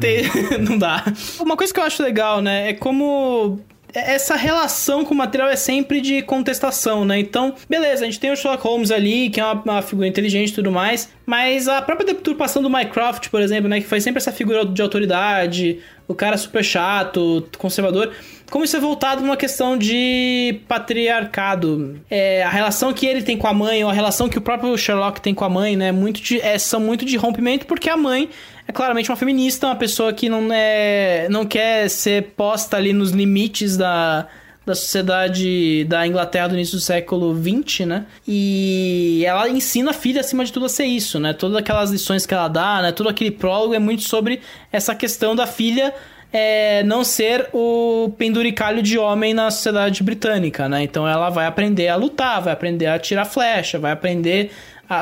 [0.00, 0.24] Tem-
[0.60, 1.04] não dá.
[1.40, 3.60] Uma coisa que eu acho legal, né, é como
[3.94, 7.18] essa relação com o material é sempre de contestação, né?
[7.18, 10.50] Então, beleza, a gente tem o Sherlock Holmes ali, que é uma, uma figura inteligente
[10.50, 14.18] e tudo mais, mas a própria deturpação do Mycroft, por exemplo, né, que foi sempre
[14.18, 18.12] essa figura de autoridade, o cara super chato, conservador,
[18.50, 22.00] como isso é voltado numa questão de patriarcado.
[22.10, 24.76] É, a relação que ele tem com a mãe, ou a relação que o próprio
[24.76, 27.96] Sherlock tem com a mãe, né, muito de, é, são muito de rompimento, porque a
[27.96, 28.28] mãe
[28.68, 33.12] é claramente uma feminista, uma pessoa que não, é, não quer ser posta ali nos
[33.12, 34.28] limites da,
[34.66, 38.06] da sociedade da Inglaterra do início do século XX, né?
[38.26, 41.32] E ela ensina a filha, acima de tudo, a ser isso, né?
[41.32, 42.92] Todas aquelas lições que ela dá, né?
[42.92, 45.94] Todo aquele prólogo é muito sobre essa questão da filha
[46.30, 50.82] é, não ser o penduricalho de homem na sociedade britânica, né?
[50.82, 54.50] Então ela vai aprender a lutar, vai aprender a tirar flecha, vai aprender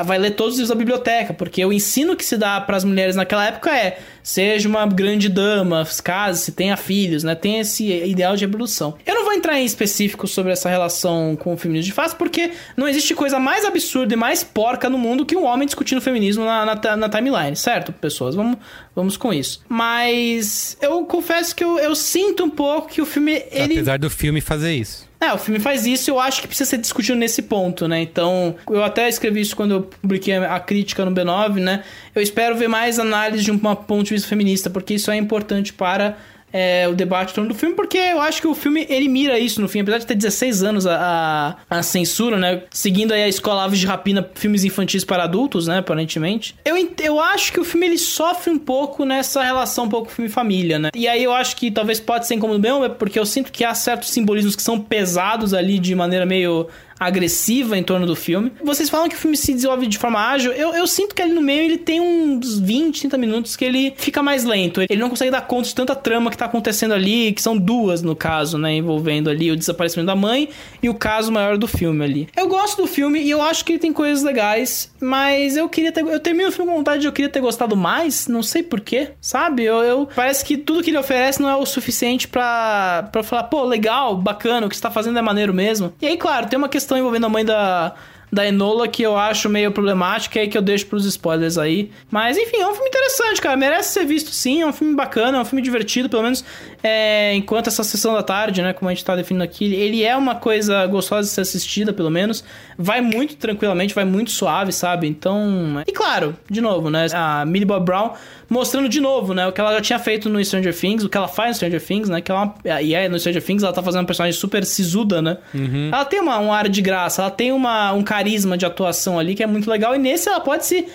[0.03, 2.83] vai ler todos os livros da biblioteca, porque o ensino que se dá para as
[2.83, 7.33] mulheres naquela época é seja uma grande dama, case-se, tenha filhos, né?
[7.33, 8.97] Tem esse ideal de reprodução.
[9.05, 12.51] Eu não vou entrar em específico sobre essa relação com o feminismo de fato, porque
[12.75, 16.43] não existe coisa mais absurda e mais porca no mundo que um homem discutindo feminismo
[16.43, 18.35] na, na, na timeline, certo, pessoas?
[18.35, 18.57] Vamos,
[18.93, 19.61] vamos com isso.
[19.69, 23.43] Mas eu confesso que eu, eu sinto um pouco que o filme.
[23.49, 23.75] Ele...
[23.75, 25.06] Apesar do filme fazer isso.
[25.19, 28.01] É, o filme faz isso e eu acho que precisa ser discutido nesse ponto, né?
[28.01, 31.83] Então, eu até escrevi isso quando eu publiquei a crítica no B9, né?
[32.13, 35.73] Eu espero ver mais análise de um ponto de vista feminista, porque isso é importante
[35.73, 36.17] para
[36.51, 39.37] é, o debate em torno do filme, porque eu acho que o filme ele mira
[39.37, 42.63] isso no fim, apesar de ter 16 anos a, a, a censura, né?
[42.71, 45.79] Seguindo aí a escola Aves de Rapina, filmes infantis para adultos, né?
[45.79, 46.55] Aparentemente.
[46.63, 50.79] Eu, eu acho que o filme ele sofre um pouco nessa relação um pouco filme-família,
[50.79, 50.89] né?
[50.95, 53.73] E aí eu acho que talvez pode ser incômodo mesmo, porque eu sinto que há
[53.73, 56.67] certos simbolismos que são pesados ali de maneira meio
[56.99, 58.51] agressiva em torno do filme.
[58.63, 60.51] Vocês falam que o filme se desenvolve de forma ágil.
[60.51, 63.93] Eu, eu sinto que ali no meio ele tem uns 20, 30 minutos que ele
[63.97, 64.81] fica mais lento.
[64.81, 68.01] Ele não consegue dar conta de tanta trama que tá acontecendo ali, que são duas
[68.01, 68.75] no caso, né?
[68.75, 70.49] Envolvendo ali o desaparecimento da mãe
[70.81, 72.27] e o caso maior do filme ali.
[72.35, 75.91] Eu gosto do filme e eu acho que ele tem coisas legais, mas eu queria
[75.91, 76.05] ter.
[76.05, 79.11] Eu termino o filme com vontade de eu queria ter gostado mais, não sei porquê,
[79.21, 79.63] sabe?
[79.63, 83.63] Eu, eu, Parece que tudo que ele oferece não é o suficiente para falar, pô,
[83.63, 85.93] legal, bacana, o que você tá fazendo é maneiro mesmo.
[86.01, 87.93] E aí, claro, tem uma questão questão envolvendo a mãe da,
[88.31, 91.91] da Enola que eu acho meio problemática e que eu deixo pros spoilers aí.
[92.11, 93.55] Mas enfim, é um filme interessante, cara.
[93.55, 96.43] Merece ser visto sim, é um filme bacana, é um filme divertido, pelo menos
[96.83, 98.73] é, enquanto essa sessão da tarde, né?
[98.73, 102.09] Como a gente tá definindo aqui, ele é uma coisa gostosa de ser assistida, pelo
[102.09, 102.43] menos.
[102.77, 105.07] Vai muito tranquilamente, vai muito suave, sabe?
[105.07, 105.83] Então.
[105.87, 107.07] E claro, de novo, né?
[107.13, 108.13] A Millie Bob Brown
[108.49, 109.47] mostrando de novo, né?
[109.47, 111.81] O que ela já tinha feito no Stranger Things, o que ela faz no Stranger
[111.83, 112.21] Things, né?
[112.21, 115.37] Que ela, e é, no Stranger Things ela tá fazendo uma personagem super sisuda, né?
[115.53, 115.89] Uhum.
[115.91, 119.35] Ela tem uma, um ar de graça, ela tem uma, um carisma de atuação ali
[119.35, 119.95] que é muito legal.
[119.95, 120.87] E nesse ela pode se,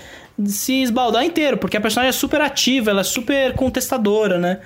[0.45, 4.61] se esbaldar inteiro, porque a personagem é super ativa, ela é super contestadora, né?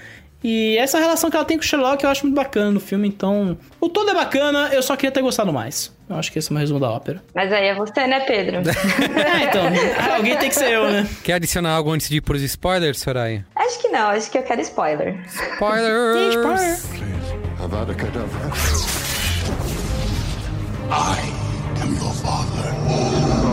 [0.45, 3.09] E essa relação que ela tem com o Sherlock eu acho muito bacana no filme,
[3.09, 3.59] então.
[3.81, 5.93] O todo é bacana, eu só queria ter gostado mais.
[6.09, 7.23] Eu acho que esse é o meu resumo da ópera.
[7.35, 8.59] Mas aí é você, né, Pedro?
[8.63, 9.65] é, então.
[10.15, 11.09] Alguém tem que ser eu, né?
[11.25, 13.45] Quer adicionar algo antes de ir pros spoilers, Soraya?
[13.57, 15.19] Acho que não, acho que eu quero spoiler.
[15.27, 16.35] Spoilers!
[16.35, 16.77] spoiler!
[20.89, 21.46] I am your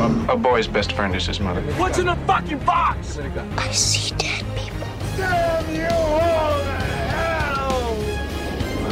[0.07, 0.31] father.
[0.31, 1.61] A, a boy's best friend is his mother.
[1.77, 3.19] What's in the fucking box?
[3.57, 4.87] I see dead people.
[5.17, 6.71] Damn you all to
[7.13, 7.95] hell!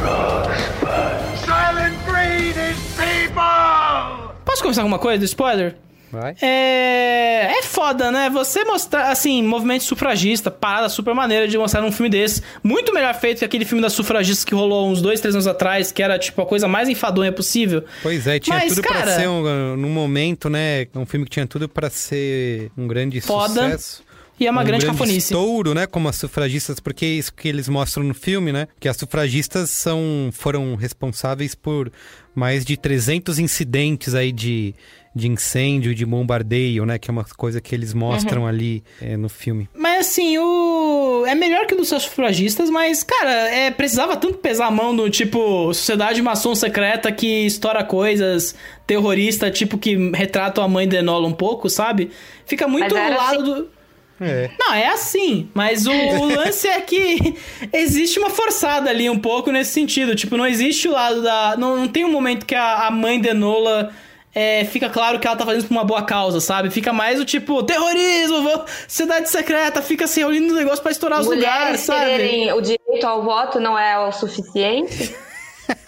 [0.00, 1.38] Rosebud.
[1.38, 4.34] Silent breed is people!
[4.44, 5.76] Posso começar com uma coisa do spoiler?
[6.12, 6.36] Vai.
[6.42, 7.54] É.
[7.58, 8.28] É foda, né?
[8.30, 12.42] Você mostrar, assim, movimento sufragista, parada super maneira de mostrar num filme desse.
[12.62, 15.90] Muito melhor feito que aquele filme das sufragistas que rolou uns dois, três anos atrás,
[15.90, 17.82] que era, tipo, a coisa mais enfadonha possível.
[18.02, 20.86] Pois é, tinha Mas, tudo cara, pra ser um, num momento, né?
[20.94, 23.64] Um filme que tinha tudo para ser um grande foda.
[23.64, 24.02] sucesso.
[24.38, 25.32] E é uma um grande, grande cafonice.
[25.32, 25.86] estouro, né?
[25.86, 28.66] Como as sufragistas, porque é isso que eles mostram no filme, né?
[28.80, 31.92] Que as sufragistas são, foram responsáveis por
[32.34, 34.74] mais de 300 incidentes aí de,
[35.14, 36.98] de incêndio, de bombardeio, né?
[36.98, 38.48] Que é uma coisa que eles mostram uhum.
[38.48, 39.68] ali é, no filme.
[39.74, 41.24] Mas assim, o...
[41.26, 44.92] é melhor que o dos seus sufragistas, mas, cara, é, precisava tanto pesar a mão
[44.92, 48.54] no tipo sociedade maçom secreta que estoura coisas,
[48.86, 52.10] terrorista, tipo que retrata a mãe de Enola um pouco, sabe?
[52.46, 53.44] Fica muito ao lado assim...
[53.44, 53.82] do
[54.22, 54.50] é.
[54.58, 55.48] Não, é assim.
[55.52, 57.34] Mas o, o, lance é que
[57.72, 60.14] existe uma forçada ali um pouco nesse sentido.
[60.14, 61.56] Tipo, não existe o lado da.
[61.56, 63.92] Não, não tem um momento que a, a mãe de Nola.
[64.34, 66.70] É, fica claro que ela tá fazendo isso por uma boa causa, sabe?
[66.70, 71.26] Fica mais o tipo, terrorismo, cidade secreta, fica se reunindo no negócio pra estourar os
[71.26, 72.52] Mulheres lugares, sabe?
[72.52, 75.14] o direito ao voto não é o suficiente?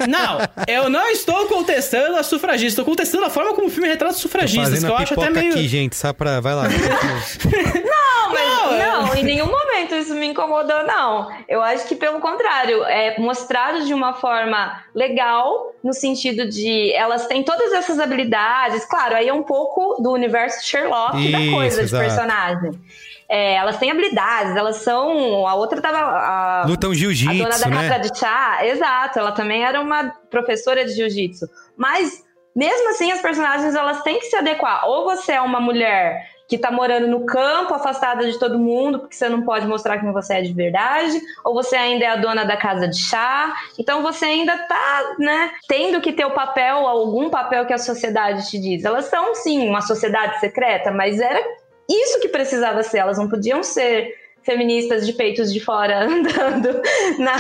[0.09, 4.15] Não, eu não estou contestando a sufragista, estou contestando a forma como o filme retrata
[4.15, 5.53] os sufragistas, que eu acho até meio.
[5.53, 6.41] aqui, gente, só pra.
[6.41, 6.65] Vai lá.
[6.65, 11.31] não, mas não, não, em nenhum momento isso me incomodou, não.
[11.49, 17.27] Eu acho que, pelo contrário, é mostrado de uma forma legal, no sentido de elas
[17.27, 18.85] têm todas essas habilidades.
[18.85, 22.03] Claro, aí é um pouco do universo Sherlock Isso, da coisa exato.
[22.03, 22.81] de personagem.
[23.29, 25.47] É, elas têm habilidades, elas são.
[25.47, 25.99] A outra tava.
[25.99, 27.89] A, Lutam a dona jiu-jitsu, da né?
[27.89, 31.47] casa de chá, exato, ela também era uma professora de jiu-jitsu.
[31.77, 32.23] Mas,
[32.55, 34.87] mesmo assim, as personagens elas têm que se adequar.
[34.89, 39.15] Ou você é uma mulher que tá morando no campo, afastada de todo mundo, porque
[39.15, 42.45] você não pode mostrar quem você é de verdade, ou você ainda é a dona
[42.45, 47.31] da casa de chá, então você ainda tá, né, tendo que ter o papel, algum
[47.31, 48.85] papel que a sociedade te diz.
[48.85, 51.43] Elas são, sim, uma sociedade secreta, mas era
[51.89, 56.81] isso que precisava ser, elas não podiam ser feministas de peitos de fora andando
[57.19, 57.37] na,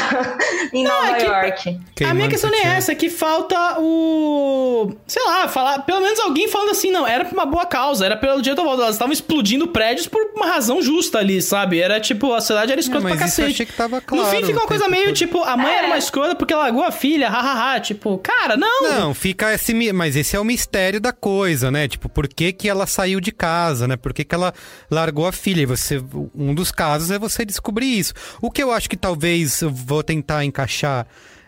[0.72, 1.80] em Nova é que- York.
[2.08, 4.92] a minha questão nem é essa, é que falta o.
[5.06, 5.80] Sei lá, falar.
[5.80, 8.64] Pelo menos alguém falando assim, não, era pra uma boa causa, era pelo direito ao
[8.66, 8.82] voto.
[8.82, 11.78] Elas estavam explodindo prédios por uma razão justa ali, sabe?
[11.80, 13.50] Era tipo, a sociedade era escrota mas pra cacete.
[13.52, 15.14] achei que tava No claro fim fica uma coisa meio todo.
[15.16, 17.80] tipo, a mãe era uma escrota porque largou a filha, hahaha.
[17.80, 18.82] Tipo, cara, não!
[18.82, 19.74] Não, fica esse.
[19.92, 21.86] Mas esse é o mistério da coisa, né?
[21.88, 23.96] Tipo, por que, que ela saiu de casa, né?
[23.96, 24.54] Por que, que ela
[24.90, 25.62] largou a filha?
[25.62, 26.02] E você.
[26.34, 28.12] Um dos casos é você descobrir isso.
[28.40, 31.06] O que eu acho que talvez eu vou tentar encaixar.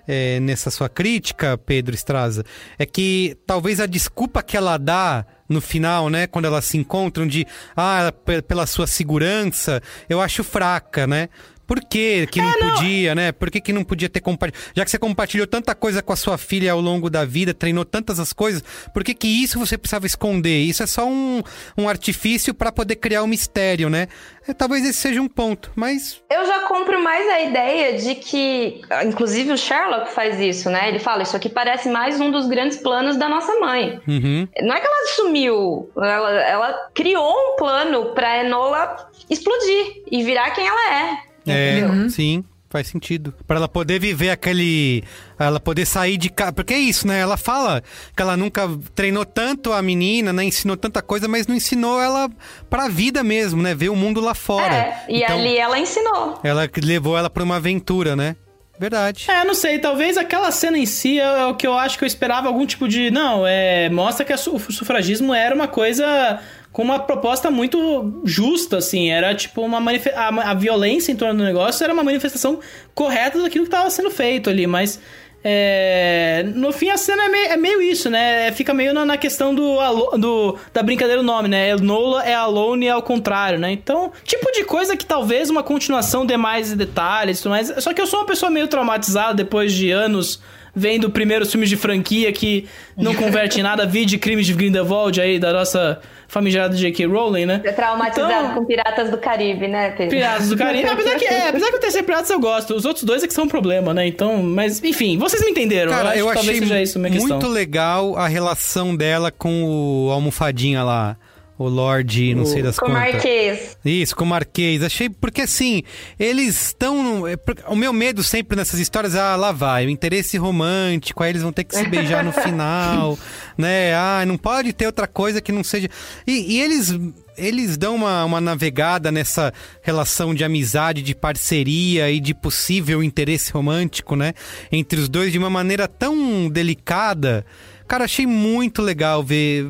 [0.08, 2.44] é, nessa sua crítica, Pedro Estraza,
[2.78, 7.26] é que talvez a desculpa que ela dá no final, né, quando elas se encontram
[7.26, 7.44] de
[7.76, 11.28] ah, pe- pela sua segurança, eu acho fraca, né?
[11.66, 13.32] Por que que não, podia, né?
[13.32, 14.72] Por que, que não podia ter compartilhado?
[14.74, 17.84] Já que você compartilhou tanta coisa com a sua filha ao longo da vida, treinou
[17.84, 18.62] tantas as coisas,
[18.92, 20.62] por que que isso você precisava esconder?
[20.62, 21.42] Isso é só um,
[21.76, 24.08] um artifício para poder criar um mistério, né?
[24.46, 28.80] É, talvez esse seja um ponto, mas Eu já compro mais a ideia de que,
[29.04, 30.88] inclusive o Sherlock faz isso, né?
[30.88, 34.00] Ele fala, isso aqui parece mais um dos grandes planos da nossa mãe.
[34.06, 34.46] uhum.
[34.62, 40.50] Não é que ela sumiu, ela, ela criou um plano pra Enola explodir e virar
[40.50, 41.26] quem ela é.
[41.46, 42.10] É, Entendeu?
[42.10, 43.32] sim, faz sentido.
[43.46, 45.04] Pra ela poder viver aquele.
[45.38, 46.52] Ela poder sair de casa.
[46.52, 47.20] Porque é isso, né?
[47.20, 47.82] Ela fala
[48.14, 50.44] que ela nunca treinou tanto a menina, né?
[50.44, 52.28] Ensinou tanta coisa, mas não ensinou ela
[52.68, 53.74] pra vida mesmo, né?
[53.74, 54.74] Ver o mundo lá fora.
[54.74, 56.40] É, e Então, ali ela ensinou.
[56.42, 58.34] Ela levou ela pra uma aventura, né?
[58.78, 59.24] Verdade.
[59.30, 62.04] É, não sei, talvez aquela cena em si é, é o que eu acho que
[62.04, 63.10] eu esperava algum tipo de.
[63.10, 63.88] Não, é.
[63.88, 66.38] Mostra que a su- o sufragismo era uma coisa
[66.76, 69.10] com uma proposta muito justa, assim.
[69.10, 69.78] Era tipo uma
[70.14, 72.60] a, a violência em torno do negócio era uma manifestação
[72.94, 75.00] correta daquilo que estava sendo feito ali, mas.
[75.42, 78.52] é, no fim a cena é meio, é meio isso, né?
[78.52, 79.78] Fica meio na, na questão do,
[80.18, 81.74] do da brincadeira do nome, né?
[81.76, 83.72] Nola é alone é ao contrário, né?
[83.72, 87.72] Então, tipo de coisa que talvez uma continuação dê mais detalhes e tudo mais.
[87.78, 90.42] Só que eu sou uma pessoa meio traumatizada depois de anos
[90.78, 95.18] vendo primeiros filmes de franquia que não converte em nada, vi de crimes de Grindelwald
[95.18, 97.06] aí, da nossa famigerada J.K.
[97.06, 97.60] Rowling, né?
[97.62, 100.10] Você é traumatizado Então- com Piratas do Caribe, né, Pedro?
[100.16, 100.88] Piratas do Caribe.
[100.88, 102.74] Apesar que, é, apesar que o terceiro Piratas eu gosto.
[102.74, 104.06] Os outros dois é que são um problema, né?
[104.06, 105.92] Então, mas enfim, vocês me entenderam.
[105.92, 107.50] Cara, acho eu que talvez achei seja isso a minha muito questão.
[107.50, 111.16] legal a relação dela com o almofadinha lá.
[111.58, 113.12] O Lorde, não O- sei das Com o contas.
[113.14, 113.78] Marquês.
[113.84, 114.82] Isso, com o Marquês.
[114.82, 115.82] Achei, porque assim,
[116.18, 117.26] eles estão.
[117.26, 117.34] é,
[117.68, 121.40] O meu medo sempre nessas histórias é, ah, lá vai, o interesse romântico, aí eles
[121.42, 123.18] vão ter que se beijar no final,
[123.56, 123.94] né?
[123.94, 125.88] Ah, não pode ter outra coisa que não seja.
[126.26, 126.94] E, e eles.
[127.38, 129.52] Eles dão uma, uma navegada nessa
[129.82, 134.32] relação de amizade, de parceria e de possível interesse romântico, né?
[134.72, 137.44] Entre os dois de uma maneira tão delicada.
[137.86, 139.64] Cara, achei muito legal ver,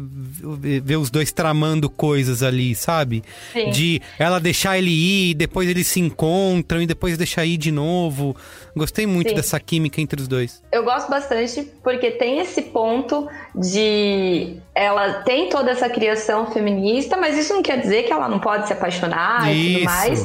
[0.59, 3.23] ver, ver os dois tramando coisas ali, sabe?
[3.53, 3.71] Sim.
[3.71, 8.35] De ela deixar ele ir, depois eles se encontram e depois deixar ir de novo.
[8.75, 9.35] Gostei muito Sim.
[9.35, 10.63] dessa química entre os dois.
[10.73, 17.37] Eu gosto bastante porque tem esse ponto de ela tem toda essa criação feminista, mas
[17.37, 19.75] isso não quer dizer que ela não pode se apaixonar e Isso.
[19.75, 20.21] tudo mais.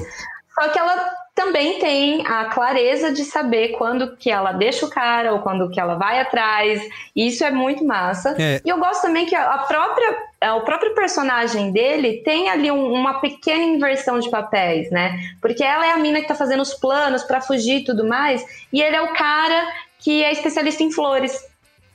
[0.54, 5.34] Só que ela também tem a clareza de saber quando que ela deixa o cara
[5.34, 6.82] ou quando que ela vai atrás.
[7.16, 8.36] E isso é muito massa.
[8.40, 8.62] É.
[8.64, 12.92] E eu gosto também que a própria é, o próprio personagem dele tem ali um-
[12.94, 15.20] uma pequena inversão de papéis, né?
[15.40, 18.44] Porque ela é a mina que tá fazendo os planos pra fugir e tudo mais,
[18.74, 19.68] e ele é o cara
[20.00, 21.46] que é especialista em flores.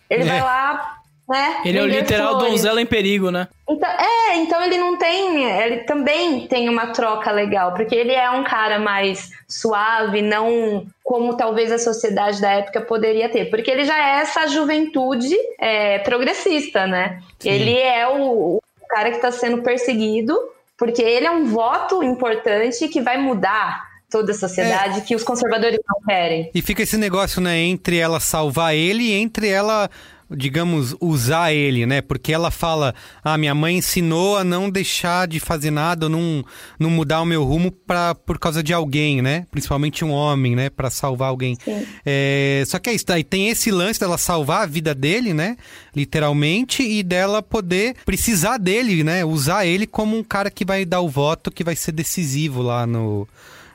[0.08, 0.26] Ele É.
[0.26, 0.95] vai lá,
[1.28, 1.60] né?
[1.64, 2.50] Ele é o literal flores.
[2.50, 3.48] donzela em perigo, né?
[3.68, 5.44] Então, é, então ele não tem.
[5.44, 11.36] Ele também tem uma troca legal, porque ele é um cara mais suave, não como
[11.36, 13.46] talvez a sociedade da época poderia ter.
[13.50, 17.20] Porque ele já é essa juventude é, progressista, né?
[17.38, 17.50] Sim.
[17.50, 20.36] Ele é o, o cara que está sendo perseguido,
[20.78, 25.78] porque ele é um voto importante que vai mudar toda a sociedade que os conservadores
[25.88, 26.50] não querem.
[26.54, 29.90] E fica esse negócio, né, entre ela salvar ele e entre ela
[30.30, 32.00] digamos, usar ele, né?
[32.00, 36.44] Porque ela fala, ah, minha mãe ensinou a não deixar de fazer nada, não,
[36.78, 39.46] não mudar o meu rumo pra, por causa de alguém, né?
[39.50, 40.68] Principalmente um homem, né?
[40.70, 41.56] Pra salvar alguém.
[42.04, 45.56] É, só que é isso, aí tem esse lance dela salvar a vida dele, né?
[45.94, 49.24] Literalmente, e dela poder precisar dele, né?
[49.24, 52.86] Usar ele como um cara que vai dar o voto, que vai ser decisivo lá
[52.86, 53.28] no...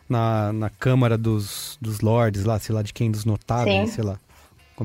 [0.10, 3.96] Na, na Câmara dos, dos Lords, lá, sei lá, de quem, dos notáveis, Sim.
[3.96, 4.20] sei lá.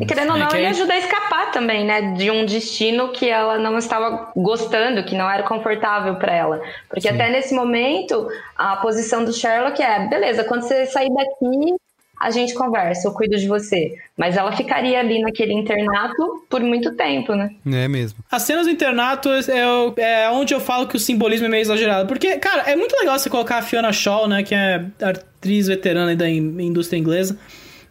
[0.01, 2.13] E querendo ou É não, ele ajuda a escapar também, né?
[2.13, 6.61] De um destino que ela não estava gostando, que não era confortável para ela.
[6.89, 11.75] Porque até nesse momento, a posição do Sherlock é: beleza, quando você sair daqui,
[12.19, 13.93] a gente conversa, eu cuido de você.
[14.17, 17.51] Mas ela ficaria ali naquele internato por muito tempo, né?
[17.67, 18.19] É mesmo.
[18.31, 22.09] As cenas do internato é, é onde eu falo que o simbolismo é meio exagerado.
[22.09, 24.43] Porque, cara, é muito legal você colocar a Fiona Shaw, né?
[24.43, 27.39] Que é atriz veterana da in- indústria inglesa.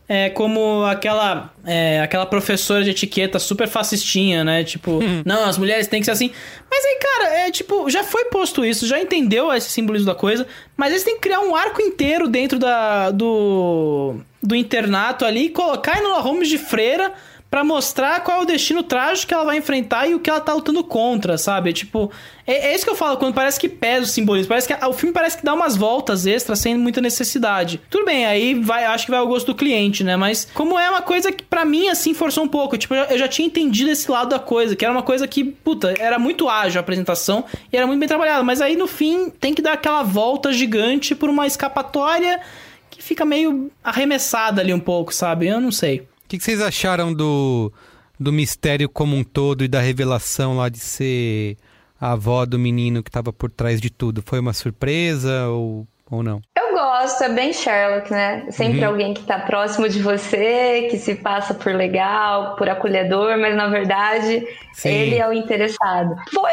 [0.08, 4.64] É como aquela é, aquela professora de etiqueta super fascistinha, né?
[4.64, 6.32] Tipo, não, as mulheres têm que ser assim.
[6.70, 10.46] Mas aí, cara, é tipo, já foi posto isso, já entendeu esse simbolismo da coisa,
[10.78, 15.50] mas eles têm que criar um arco inteiro dentro da, do, do internato ali e
[15.50, 17.12] colocar Enola Holmes de freira
[17.56, 20.42] Pra mostrar qual é o destino trágico que ela vai enfrentar e o que ela
[20.42, 21.72] tá lutando contra, sabe?
[21.72, 22.12] Tipo,
[22.46, 24.50] é, é isso que eu falo quando parece que pesa o simbolismo.
[24.50, 27.80] Parece que o filme parece que dá umas voltas extras sem muita necessidade.
[27.90, 30.18] Tudo bem, aí vai, acho que vai ao gosto do cliente, né?
[30.18, 33.14] Mas como é uma coisa que pra mim assim forçou um pouco, tipo, eu já,
[33.14, 36.20] eu já tinha entendido esse lado da coisa, que era uma coisa que, puta, era
[36.20, 39.62] muito ágil a apresentação e era muito bem trabalhada, mas aí no fim tem que
[39.62, 42.42] dar aquela volta gigante por uma escapatória
[42.90, 45.48] que fica meio arremessada ali um pouco, sabe?
[45.48, 46.06] Eu não sei.
[46.26, 47.72] O que, que vocês acharam do,
[48.20, 51.56] do mistério como um todo e da revelação lá de ser
[52.02, 54.24] a avó do menino que tava por trás de tudo?
[54.26, 56.42] Foi uma surpresa ou, ou não?
[56.58, 58.48] Eu gosto, é bem Sherlock, né?
[58.50, 58.88] Sempre Uhum.
[58.88, 63.68] alguém que tá próximo de você, que se passa por legal, por acolhedor, mas na
[63.68, 64.90] verdade Sim.
[64.90, 66.16] ele é o interessado.
[66.34, 66.52] Foi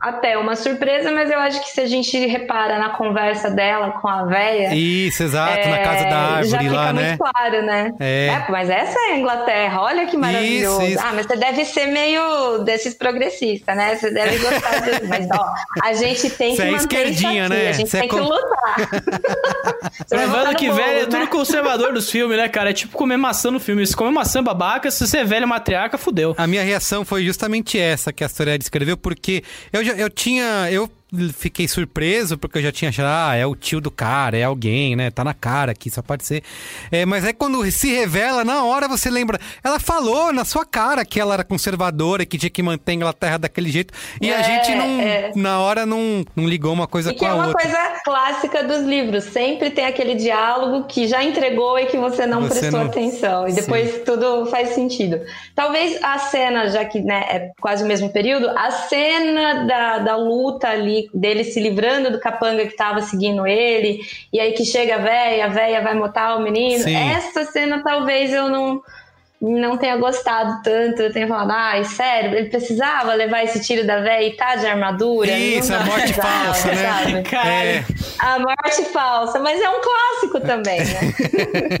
[0.00, 4.08] até uma surpresa, mas eu acho que se a gente repara na conversa dela com
[4.08, 4.74] a véia.
[4.74, 7.18] Isso, exato, na é, casa da já árvore fica lá, muito né?
[7.18, 7.92] claro, né?
[8.00, 8.44] É.
[8.48, 10.82] mas essa é a Inglaterra, olha que maravilhoso.
[10.82, 11.02] Isso, isso.
[11.04, 13.96] Ah, mas você deve ser meio desses progressistas, né?
[13.96, 15.00] Você deve gostar disso.
[15.10, 17.68] Mas, ó, a gente tem Você que é manter esquerdinha, né?
[17.68, 18.76] a gente Você é tem que com- lutar.
[20.06, 21.06] Você no que bolo, velho é né?
[21.06, 22.70] tudo conservador dos filmes, né, cara?
[22.70, 23.86] É tipo comer maçã no filme.
[23.86, 26.34] Se comer maçã babaca, se você é velho matriarca, fudeu.
[26.36, 29.42] A minha reação foi justamente essa que a Soraya descreveu, porque
[29.72, 30.70] eu, já, eu tinha.
[30.70, 30.90] Eu
[31.34, 34.94] fiquei surpreso, porque eu já tinha achado, ah, é o tio do cara, é alguém,
[34.96, 35.10] né?
[35.10, 36.42] Tá na cara aqui, só pode ser.
[36.90, 39.38] É, mas aí quando se revela, na hora você lembra.
[39.62, 43.38] Ela falou na sua cara que ela era conservadora, que tinha que manter a Inglaterra
[43.38, 43.92] daquele jeito.
[44.20, 45.00] E a É, gente não.
[45.00, 45.32] é.
[45.36, 47.62] Na hora não, não ligou uma coisa E com que é a uma outra.
[47.62, 49.24] coisa clássica dos livros.
[49.24, 53.48] Sempre tem aquele diálogo que já entregou e que você não Você prestou não- atenção.
[53.48, 55.20] E depois tudo faz sentido.
[55.54, 60.16] Talvez a cena, já que né, é quase o mesmo período, a cena da, da
[60.16, 64.00] luta ali, dele se livrando do capanga que tava seguindo ele,
[64.32, 66.82] e aí que chega a véia, a véia vai matar o menino.
[66.82, 66.96] Sim.
[66.96, 68.82] Essa cena talvez eu não
[69.40, 74.00] não tenha gostado tanto, eu tenha falado, ai, sério, ele precisava levar esse tiro da
[74.00, 75.30] véia e tá de armadura?
[75.30, 76.74] Isso, Não a morte falsa, né?
[76.74, 77.22] sabe?
[77.30, 77.70] Caralho.
[77.70, 77.84] É.
[78.18, 81.14] A morte falsa, mas é um clássico também, né?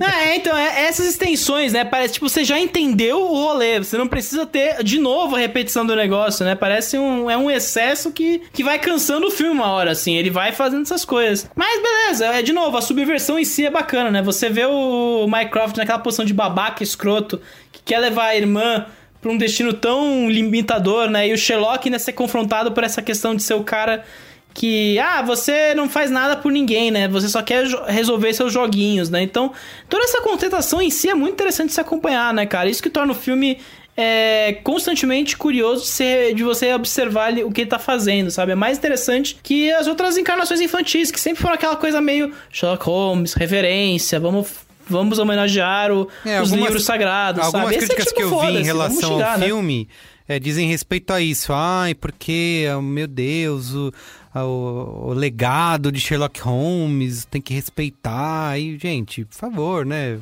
[0.02, 1.84] Ah, é, então, é, essas extensões, né?
[1.84, 3.78] Parece, tipo, você já entendeu o rolê.
[3.78, 6.54] Você não precisa ter de novo a repetição do negócio, né?
[6.54, 10.14] Parece um, é um excesso que, que vai cansando o filme uma hora, assim.
[10.16, 11.48] Ele vai fazendo essas coisas.
[11.54, 14.22] Mas beleza, é de novo, a subversão em si é bacana, né?
[14.22, 17.40] Você vê o Mycroft naquela posição de babaca escroto
[17.72, 18.86] que quer levar a irmã
[19.20, 21.28] pra um destino tão limitador, né?
[21.28, 24.04] E o Sherlock, né, ser confrontado por essa questão de ser o cara
[24.52, 27.06] que, ah, você não faz nada por ninguém, né?
[27.08, 29.22] Você só quer resolver seus joguinhos, né?
[29.22, 29.52] Então,
[29.88, 32.68] toda essa contentação em si é muito interessante de se acompanhar, né, cara?
[32.68, 33.58] Isso que torna o filme
[33.96, 38.52] é, constantemente curioso de, ser- de você observar o que ele tá fazendo, sabe?
[38.52, 42.84] É mais interessante que as outras encarnações infantis, que sempre foram aquela coisa meio Sherlock
[42.86, 44.68] Holmes, reverência, vamos...
[44.90, 47.76] Vamos homenagear o- É, os algumas- livros sagrados, Algumas sabe?
[47.76, 49.46] Esse é críticas tipo, que eu vi em relação xingar, ao né?
[49.46, 49.88] filme
[50.28, 51.52] é, dizem respeito a isso.
[51.52, 53.92] Ai, porque, ah, meu Deus, o,
[54.34, 58.58] a- o, o legado de Sherlock Holmes tem que respeitar.
[58.58, 60.18] E, gente, por favor, né?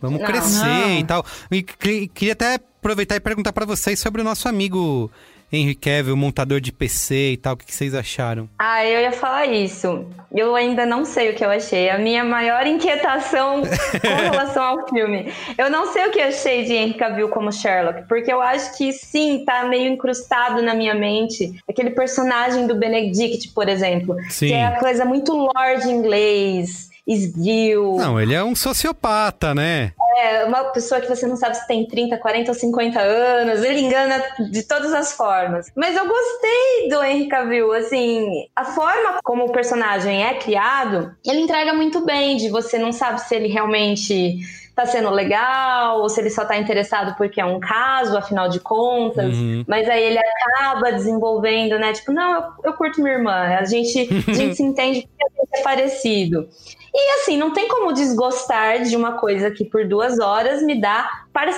[0.00, 0.26] Vamos Não.
[0.26, 0.98] crescer Não.
[1.00, 1.26] e tal.
[1.50, 5.10] E que- queria até aproveitar e perguntar pra vocês sobre o nosso amigo
[5.50, 7.54] Henry Cavill, montador de PC e tal.
[7.54, 8.48] O que que vocês acharam?
[8.58, 10.06] Ah, eu ia falar isso.
[10.34, 11.88] Eu ainda não sei o que eu achei.
[11.88, 13.62] A minha maior inquietação
[14.00, 15.32] com relação ao filme.
[15.56, 18.76] Eu não sei o que eu achei de Henry Cavill como Sherlock, porque eu acho
[18.76, 21.54] que sim, tá meio incrustado na minha mente.
[21.68, 24.48] Aquele personagem do Benedict, por exemplo, Sim.
[24.48, 26.87] que é a coisa muito lord inglês.
[27.08, 27.96] Esguio.
[27.96, 29.92] Não, ele é um sociopata, né?
[30.18, 33.62] É, uma pessoa que você não sabe se tem 30, 40 ou 50 anos.
[33.62, 35.70] Ele engana de todas as formas.
[35.74, 41.40] Mas eu gostei do Henry Cavill, assim, a forma como o personagem é criado, ele
[41.40, 44.38] entrega muito bem, de você não sabe se ele realmente
[44.78, 48.60] tá sendo legal, ou se ele só tá interessado porque é um caso, afinal de
[48.60, 49.36] contas.
[49.36, 49.64] Uhum.
[49.66, 51.92] Mas aí ele acaba desenvolvendo, né?
[51.92, 53.56] Tipo, não, eu, eu curto minha irmã.
[53.58, 56.48] A gente, a gente se entende porque a gente é parecido.
[56.94, 61.08] E assim, não tem como desgostar de uma coisa que por duas horas me dá,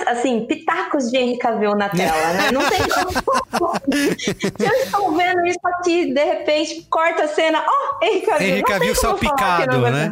[0.07, 2.51] assim, pitacos de Henry Cavill na tela, né?
[2.51, 3.71] Não tem como.
[4.21, 8.47] Se eu estou vendo isso aqui, de repente, corta a cena, ó, oh, Henry Cavill.
[8.47, 10.09] Henry Cavill salpicado, né?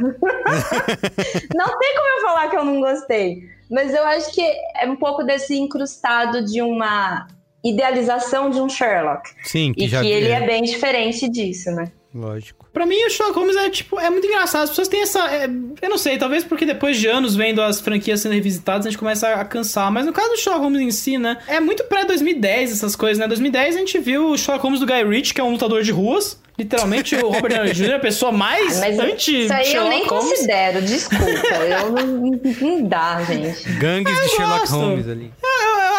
[1.56, 3.44] não tem como eu falar que eu não gostei.
[3.70, 7.28] Mas eu acho que é um pouco desse incrustado de uma
[7.64, 9.30] idealização de um Sherlock.
[9.44, 10.44] Sim, que e já que ele é.
[10.44, 11.92] é bem diferente disso, né?
[12.14, 12.68] Lógico.
[12.74, 14.64] Pra mim, o Sherlock Holmes é, tipo, é muito engraçado.
[14.64, 15.32] As pessoas têm essa...
[15.32, 15.46] é,
[15.82, 18.98] eu não sei, talvez porque depois de anos vendo as franquias sendo revisitadas, a gente
[18.98, 19.92] começa a, a cansar.
[19.92, 21.38] Mas no caso do Sherlock Holmes em si, né?
[21.48, 23.28] É muito pré-2010 essas coisas, né?
[23.28, 25.92] 2010 a gente viu o Sherlock Holmes do Guy Ritchie, que é um lutador de
[25.92, 26.40] ruas.
[26.58, 27.92] Literalmente, o Robert Downey Jr.
[27.92, 30.30] é a pessoa mais Ah, Mas anti isso aí eu nem Sherlock Holmes.
[30.32, 31.24] considero, desculpa.
[31.24, 33.70] eu não, não dá, gente.
[33.80, 34.76] Gangues de eu Sherlock gosto.
[34.76, 35.32] Holmes ali.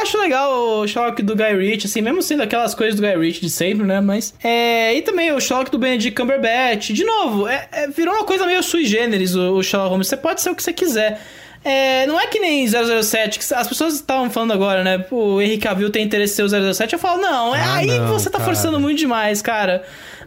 [0.03, 3.40] Acho legal o Sherlock do Guy Ritchie, assim, mesmo sendo aquelas coisas do Guy Ritchie
[3.42, 4.01] de sempre, né?
[4.01, 4.34] Mas.
[4.42, 6.90] É, e também o Sherlock do Benedict Cumberbatch.
[6.92, 10.09] De novo, é, é- virou uma coisa meio sui generis o, o Sherlock Holmes.
[10.09, 11.20] Você pode ser o que você quiser.
[11.62, 15.05] É, não é que nem 007, que as pessoas estavam falando agora, né?
[15.11, 16.94] O Henry Cavill tem interesse em ser o 007.
[16.94, 18.51] Eu falo, não, é Ah, aí não, você tá cara.
[18.51, 19.82] forçando muito demais, cara.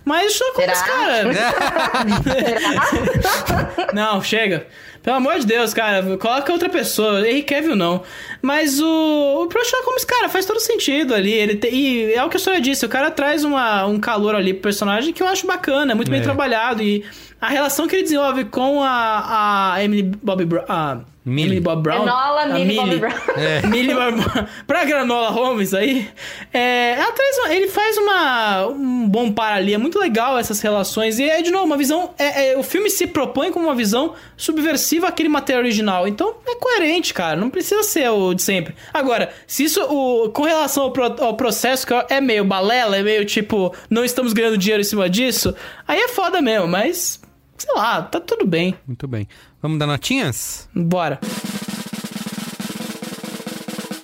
[0.06, 1.24] Mas o Sherlock Holmes, cara.
[3.94, 4.68] Não, chega.
[5.04, 7.28] Pelo amor de Deus, cara, coloca outra pessoa.
[7.28, 8.02] Henry Cavill não.
[8.42, 11.34] Mas o, o Sherlock Holmes, cara, faz todo sentido ali.
[11.34, 14.34] Ele te- e é o que a senhora disse, o cara traz uma, um calor
[14.34, 16.24] ali pro personagem que eu acho bacana, é muito bem É.
[16.24, 16.82] trabalhado.
[16.82, 17.04] E
[17.42, 21.02] a relação que ele desenvolve com a, a Emily Bobby Brown.
[21.26, 21.60] Millie.
[21.62, 22.04] Bob Brown.
[22.04, 23.14] Enola a Millie Bobby Brown.
[23.38, 23.66] É.
[23.68, 24.46] Millie Bob Brown.
[24.68, 26.10] pra Granola Holmes aí,
[26.54, 29.74] é, ela traz uma- ele faz uma, um bom par ali.
[29.74, 31.20] É muito legal essas relações.
[31.20, 32.14] E é, de novo, uma visão.
[32.20, 36.08] é- é, o filme se propõe como uma visão subversiva àquele material original.
[36.08, 37.36] Então é coerente, cara.
[37.38, 38.76] Não precisa ser o de sempre.
[38.94, 43.02] Agora, se isso, o, com relação ao, pro- ao processo, que é meio balela, é
[43.04, 45.56] meio tipo, não estamos ganhando dinheiro em cima disso,
[45.88, 47.22] aí é foda mesmo, mas.
[47.56, 48.76] Sei lá, tá tudo bem.
[48.86, 49.28] Muito bem.
[49.64, 50.68] Vamos dar notinhas?
[50.76, 51.20] Bora.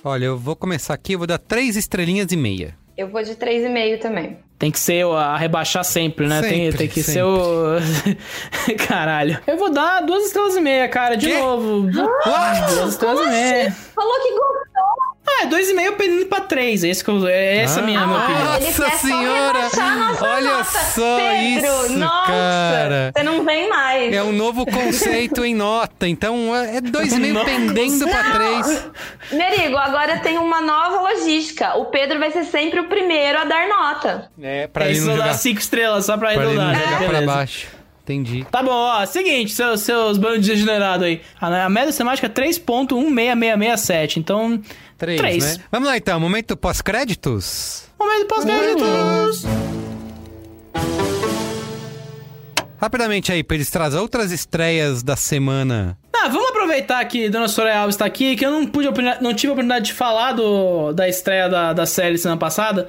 [0.02, 2.74] Olha, eu vou começar aqui, eu vou dar três estrelinhas e meia.
[2.96, 4.38] Eu vou de 3,5 também.
[4.58, 6.40] Tem que ser o- a rebaixar sempre, né?
[6.40, 7.12] tem, Sempre, tem que sempre.
[7.12, 7.76] ser o.
[8.88, 9.38] Caralho.
[9.46, 11.38] Eu vou dar duas estrelas e meia, cara, de Quê?
[11.38, 11.82] novo.
[11.90, 13.70] duas estrelas e meia.
[13.94, 14.59] Falou que gostou.
[14.59, 14.59] Ah,
[15.42, 16.84] é dois e meio pedindo pra três.
[16.84, 18.54] É, esse que eu, é essa a minha, minha Ah, opinião.
[18.56, 19.62] ele Nossa senhora!
[19.62, 20.64] nossa Olha nota.
[20.64, 23.12] só Pedro, isso, nossa, cara.
[23.16, 24.12] Você não vem mais.
[24.14, 27.46] É um novo conceito em nota, então é dois e meio Nossa.
[27.46, 28.86] pendendo pra três.
[29.32, 31.76] Merigo, agora tem uma nova logística.
[31.76, 34.30] O Pedro vai ser sempre o primeiro a dar nota.
[34.40, 36.92] É, pra É ele isso não jogar, cinco estrelas só pra pra ele não arredondar.
[36.92, 37.08] jogar né?
[37.08, 37.66] pra baixo.
[38.10, 38.44] Entendi.
[38.50, 39.06] Tá bom, ó.
[39.06, 41.20] Seguinte, seus, seus bandos de degenerado aí.
[41.40, 44.16] A, a média semática é 3.16667.
[44.16, 44.60] Então,
[44.98, 45.56] Três, Três.
[45.56, 45.64] né?
[45.70, 47.84] Vamos lá então, momento pós-créditos.
[47.98, 49.44] momento pós-créditos.
[52.78, 55.96] Rapidamente aí, Pedro traz outras estreias da semana.
[56.12, 58.88] Ah, vamos aproveitar que Dona Soraya Alves tá aqui, que eu não pude
[59.22, 62.88] não tive a oportunidade de falar do, da estreia da, da série semana passada.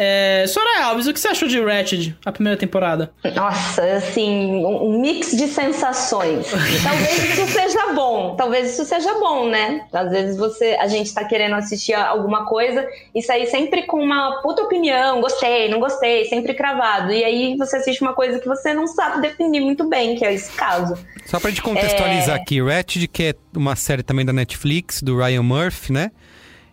[0.00, 3.10] É, Soraya Alves, o que você achou de Ratched, a primeira temporada?
[3.34, 6.46] Nossa, assim, um mix de sensações.
[6.82, 9.86] Talvez isso seja bom, talvez isso seja bom, né?
[9.92, 14.00] Às vezes você, a gente tá querendo assistir a- alguma coisa e sair sempre com
[14.00, 17.12] uma puta opinião, gostei, não gostei, sempre cravado.
[17.12, 20.32] E aí você assiste uma coisa que você não sabe definir muito bem, que é
[20.32, 20.96] esse caso.
[21.26, 22.40] Só pra gente contextualizar É.
[22.40, 26.10] aqui, Ratched, que é uma série também da Netflix, do Ryan Murphy, né?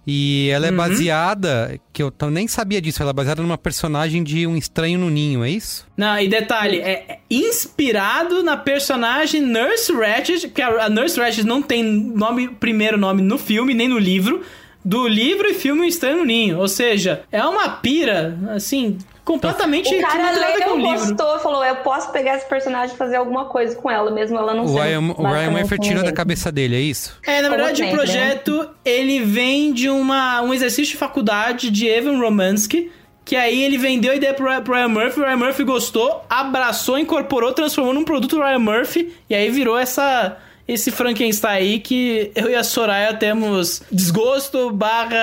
[0.08, 0.78] E ela é Uhum.
[0.78, 5.10] baseada, que eu nem sabia disso, ela é baseada numa personagem de Um Estranho no
[5.10, 5.88] Ninho, é isso?
[5.98, 11.62] Não, e detalhe, é é inspirado na personagem Nurse Ratched, que a, Nurse Ratched não
[11.62, 14.42] tem nome, primeiro nome no filme, nem no livro,
[14.84, 16.60] do livro e filme Estranho no Ninho.
[16.60, 21.00] Ou seja, é uma pira, assim, completamente O cara com leu, o livro.
[21.08, 24.54] gostou, falou: eu posso pegar esse personagem e fazer alguma coisa com ela, mesmo ela
[24.54, 27.18] não O sendo Ryan, o Ryan Murphy tirou da cabeça dele, é isso?
[27.26, 31.70] É, na Como verdade, o sempre, projeto, ele vem de uma, um exercício de faculdade
[31.70, 32.92] de Evan Romansky,
[33.26, 36.24] que aí ele vendeu a ideia pro, Ryan- pro Ryan Murphy, o Ryan Murphy gostou,
[36.30, 41.80] abraçou, incorporou, transformou num produto do Ryan Murphy, e aí virou essa esse Frankenstein aí
[41.80, 45.16] que eu e a Soraya temos desgosto barra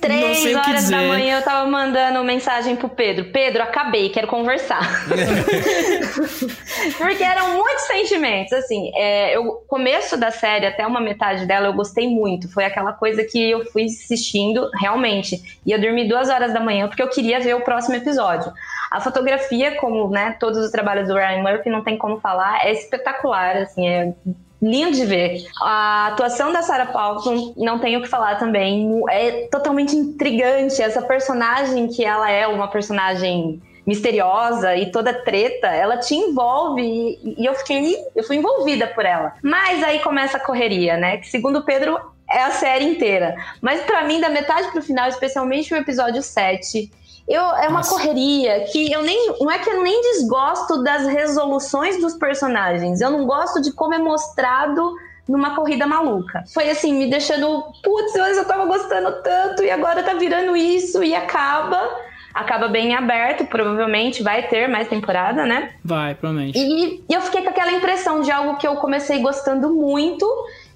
[0.00, 0.96] Três não sei o que horas dizer.
[0.96, 3.26] da manhã eu tava mandando mensagem pro Pedro.
[3.32, 5.06] Pedro, acabei, quero conversar.
[6.98, 8.52] Porque eram muitos sentimentos.
[8.52, 12.52] Assim, é, o começo da série, até uma metade dela, eu gostei muito.
[12.52, 15.40] Foi aquela coisa que eu fui assistindo realmente.
[15.64, 18.52] Ia dormir duas horas da manhã porque eu queria ver o próximo episódio.
[18.90, 22.72] A fotografia, como né, todos os trabalhos do Ryan Murphy, não tem como falar, é
[22.72, 23.56] espetacular.
[23.58, 24.12] Assim, é
[24.60, 25.44] lindo de ver.
[25.62, 30.82] A atuação da Sarah Paulson, não tenho o que falar também, é totalmente intrigante.
[30.82, 37.42] Essa personagem que ela é uma personagem misteriosa e toda treta, ela te envolve e,
[37.42, 39.32] e eu fiquei, eu fui envolvida por ela.
[39.42, 41.16] Mas aí começa a correria, né?
[41.16, 41.98] Que segundo o Pedro
[42.30, 43.34] é a série inteira.
[43.62, 46.90] Mas pra mim, da metade pro final, especialmente o episódio 7,
[47.28, 47.90] eu, é uma Nossa.
[47.90, 49.34] correria que eu nem.
[49.38, 53.02] Não é que eu nem desgosto das resoluções dos personagens.
[53.02, 54.94] Eu não gosto de como é mostrado
[55.28, 56.42] numa corrida maluca.
[56.54, 57.64] Foi assim, me deixando.
[57.84, 62.08] Putz, eu tava gostando tanto e agora tá virando isso e acaba.
[62.32, 65.72] Acaba bem aberto, provavelmente vai ter mais temporada, né?
[65.84, 66.56] Vai, provavelmente.
[66.56, 70.26] E, e eu fiquei com aquela impressão de algo que eu comecei gostando muito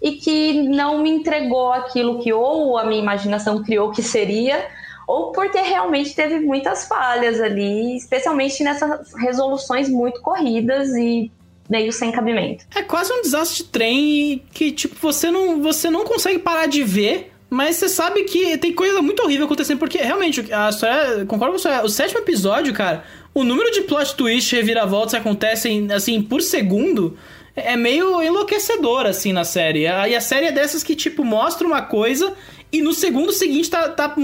[0.00, 4.66] e que não me entregou aquilo que ou a minha imaginação criou que seria,
[5.06, 11.30] ou porque realmente teve muitas falhas ali, especialmente nessas resoluções muito corridas e
[11.68, 12.64] meio sem cabimento.
[12.74, 16.82] É quase um desastre de trem que, tipo, você não, você não consegue parar de
[16.82, 21.54] ver, mas você sabe que tem coisa muito horrível acontecendo, porque realmente, a história, concordo
[21.54, 26.22] com você, o sétimo episódio, cara, o número de plot twist, reviravoltas que acontecem, assim,
[26.22, 27.16] por segundo,
[27.54, 29.82] é meio enlouquecedor, assim, na série.
[29.82, 32.34] E a série é dessas que, tipo, mostra uma coisa
[32.72, 34.14] e no segundo seguinte tá, tá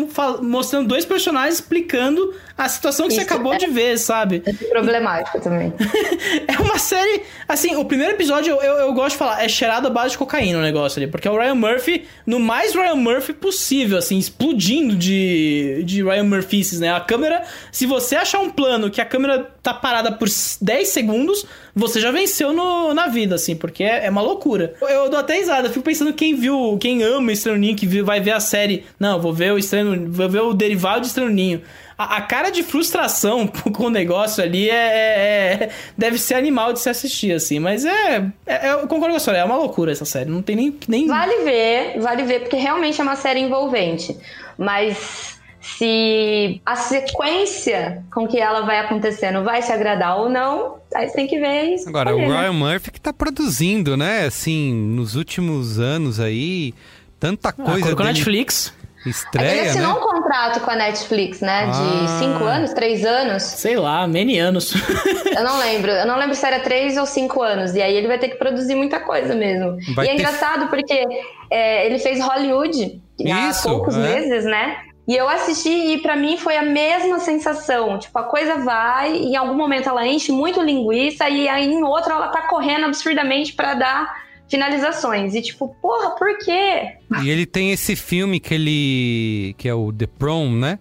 [0.41, 4.43] mostrando dois personagens explicando a situação que você Isso acabou é- de ver, sabe?
[4.47, 5.73] É problemático também.
[6.49, 7.23] É uma série.
[7.47, 10.19] Assim, o primeiro episódio eu, eu, eu gosto de falar, é cheirado a base de
[10.19, 11.11] cocaína o negócio ali.
[11.11, 16.25] Porque é o Ryan Murphy, no mais Ryan Murphy possível, assim, explodindo de, de Ryan
[16.25, 16.93] Murphys, né?
[16.93, 20.29] A câmera, se você achar um plano que a câmera tá parada por
[20.61, 21.45] 10 segundos,
[21.75, 24.75] você já venceu no, na vida, assim, porque é, é uma loucura.
[24.81, 28.21] Eu, eu dou até risada, fico pensando quem viu, quem ama Estranho Ninho, que vai
[28.21, 28.85] ver a série.
[28.99, 31.63] Não, vou ver o Estranho, vou ver o derivado de Estranho Ninho.
[31.97, 36.73] A, a cara de frustração com o negócio ali é, é- é- deve ser animal
[36.73, 37.59] de se assistir, assim.
[37.59, 40.31] Mas é, é- Eu concordo com a senhora, é uma loucura essa série.
[40.31, 40.79] Não tem nem.
[40.87, 41.07] nem...
[41.09, 44.17] Vale ver, vale ver, porque realmente é uma série envolvente.
[44.57, 51.09] Mas se a sequência com que ela vai acontecendo vai te agradar ou não, aí
[51.09, 51.89] você tem que ver isso.
[51.89, 54.25] Agora, o Ryan Murphy que tá produzindo, né?
[54.27, 56.75] Assim, nos últimos anos aí,
[57.19, 58.77] tanta Ah, coisa dele É Netflix.
[59.05, 60.01] Ele estreia, assinou né?
[60.01, 61.67] um contrato com a Netflix, né?
[61.67, 62.17] De Ah.
[62.19, 63.43] cinco anos, três anos.
[63.45, 64.73] Sei lá, many anos.
[65.37, 65.91] Eu não lembro.
[65.93, 67.75] Eu não lembro se era três ou cinco anos.
[67.77, 69.77] E aí ele vai ter que produzir muita coisa mesmo.
[69.95, 71.05] Vai e é ter- engraçado porque
[71.49, 73.01] é, ele fez Hollywood
[73.33, 74.01] há Isso, poucos é.
[74.01, 74.77] meses, né?
[75.09, 77.99] E eu assisti e pra mim foi a mesma sensação.
[77.99, 81.83] Tipo, a coisa vai e em algum momento ela enche muito linguiça e aí em
[81.83, 85.35] outro ela tá correndo absurdamente pra dar finalizações.
[85.35, 86.97] E tipo, porra, por quê?
[87.23, 89.55] E ele tem esse filme que ele.
[89.57, 90.79] que é o The Prom, né?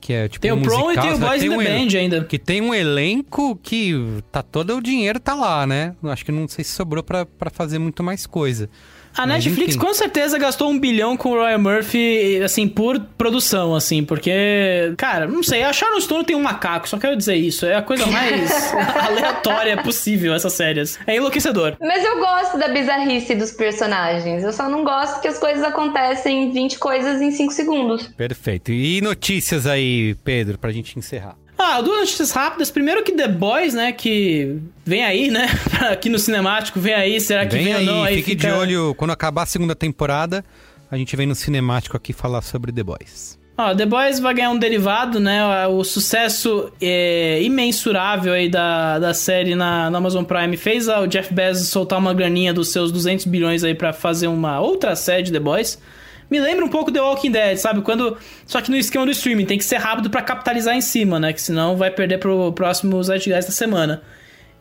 [0.00, 1.58] Que é tipo Tem um o Prom e musical, tem o Boys in the um
[1.58, 2.24] Band ainda.
[2.24, 3.92] Que tem um elenco que
[4.32, 5.94] tá todo o dinheiro tá lá, né?
[6.04, 8.70] Acho que não sei se sobrou pra fazer muito mais coisa.
[9.16, 14.04] A Netflix com certeza gastou um bilhão com o Ryan Murphy, assim, por produção, assim,
[14.04, 17.66] porque, cara, não sei, a Sharon Stone tem um macaco, só quero dizer isso.
[17.66, 20.98] É a coisa mais aleatória possível, essas séries.
[21.06, 21.76] É enlouquecedor.
[21.80, 24.44] Mas eu gosto da bizarrice dos personagens.
[24.44, 28.06] Eu só não gosto que as coisas acontecem 20 coisas em 5 segundos.
[28.08, 28.70] Perfeito.
[28.72, 31.36] E notícias aí, Pedro, pra gente encerrar.
[31.58, 32.70] Ah, duas notícias rápidas.
[32.70, 35.48] Primeiro que The Boys, né, que vem aí, né,
[35.90, 38.04] aqui no cinemático, vem aí, será que vem, Vem aí, ou não?
[38.04, 38.48] Aí fique fica...
[38.48, 38.94] de olho.
[38.94, 40.44] Quando acabar a segunda temporada,
[40.88, 43.36] a gente vem no cinemático aqui falar sobre The Boys.
[43.60, 45.66] Ó, The Boys vai ganhar um derivado, né?
[45.66, 51.34] O sucesso é, imensurável aí da, da série na, na Amazon Prime fez o Jeff
[51.34, 55.32] Bezos soltar uma graninha dos seus 200 bilhões aí pra fazer uma outra série de
[55.32, 55.76] The Boys.
[56.30, 57.80] Me lembra um pouco The Walking Dead, sabe?
[57.80, 58.16] Quando
[58.46, 61.32] só que no esquema do streaming tem que ser rápido pra capitalizar em cima, né?
[61.32, 64.02] Que senão vai perder pro próximo Zeitgeist da semana.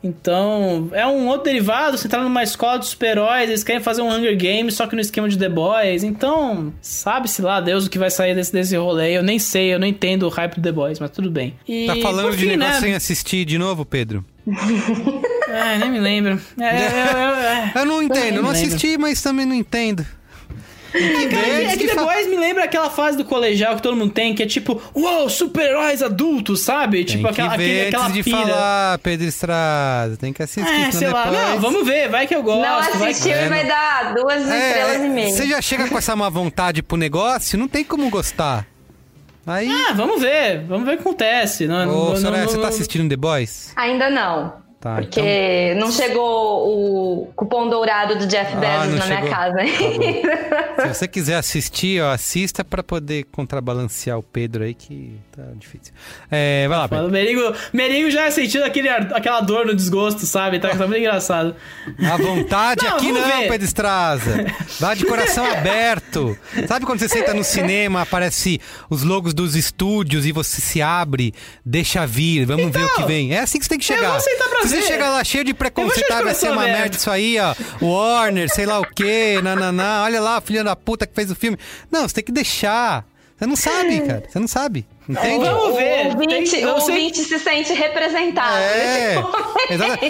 [0.03, 4.09] Então, é um outro derivado, você tá numa escola de super-heróis, eles querem fazer um
[4.09, 6.03] Hunger Games, só que no esquema de The Boys.
[6.03, 9.18] Então, sabe-se lá, Deus, o que vai sair desse, desse rolê.
[9.18, 11.55] Eu nem sei, eu não entendo o hype do The Boys, mas tudo bem.
[11.68, 12.80] E, Tá falando por de fim, negócio né?
[12.80, 14.24] sem assistir de novo, Pedro?
[15.49, 16.39] É, nem me lembro.
[16.59, 17.82] É, é, é, é.
[17.82, 20.05] Eu não entendo, eu não assisti, mas também não entendo.
[20.97, 23.81] É, cara, é antes que de fa- depois me lembra aquela fase do colegial que
[23.81, 26.97] todo mundo tem, que é tipo, uou, super-heróis adultos, sabe?
[27.05, 28.37] Tem tipo, que aquela, ver aquele, antes aquela de pira.
[28.37, 30.17] falar, Pedro Estrada.
[30.17, 31.25] Tem que assistir, É, sei lá.
[31.25, 31.41] depois...
[31.49, 32.61] Não, vamos ver, vai que eu gosto.
[32.91, 33.43] Não vai assistiu que...
[33.45, 35.27] e vai dar duas estrelas e meia.
[35.27, 38.65] É, você já chega com essa má vontade pro negócio, não tem como gostar.
[39.45, 41.67] Aí, Ah, vamos ver, vamos ver o que acontece.
[41.67, 43.71] Não, ô, não, Soraya, não, você não- tá assistindo The Boys?
[43.77, 44.53] Ainda não.
[44.80, 49.30] Tá, Porque não chegou o cupom dourado do Jeff Ah, Bezos não na minha chegou.
[49.32, 49.57] casa
[50.75, 50.84] Tá.
[50.93, 55.91] Se você quiser assistir, ó, assista pra poder contrabalancear o Pedro aí, que tá difícil.
[56.30, 57.07] É, vai lá, Pedro.
[57.07, 57.41] O Merigo,
[57.73, 60.59] Merigo já sentindo aquele, aquela dor no desgosto, sabe?
[60.59, 61.55] Tá, tá muito engraçado.
[62.07, 63.47] À vontade Não, aqui não, ver.
[63.49, 64.45] Pedro Estraza.
[64.80, 66.38] Vá de coração aberto.
[66.67, 68.61] Sabe quando você senta no cinema, aparece
[68.91, 71.34] os logos dos estúdios e você se abre,
[71.65, 73.34] deixa vir, vamos ver o que vem.
[73.34, 74.01] É assim que você tem que chegar.
[74.01, 74.88] Então, vou aceitar pra você ver.
[74.88, 77.55] chegar lá cheio de preconceito, ah, vai ser uma merda isso aí, ó.
[77.82, 80.03] Warner, sei lá o quê, nananá.
[80.03, 81.57] Olha lá, filha da puta que fez o filme.
[81.91, 83.05] Não, você tem que deixar.
[83.38, 84.24] Você não sabe, cara.
[84.28, 84.86] Você não sabe.
[85.07, 85.45] Entende?
[85.45, 86.07] Vamos ver.
[86.07, 88.57] O ouvinte, Tem- o ouvinte se sente representado.
[88.57, 89.15] É.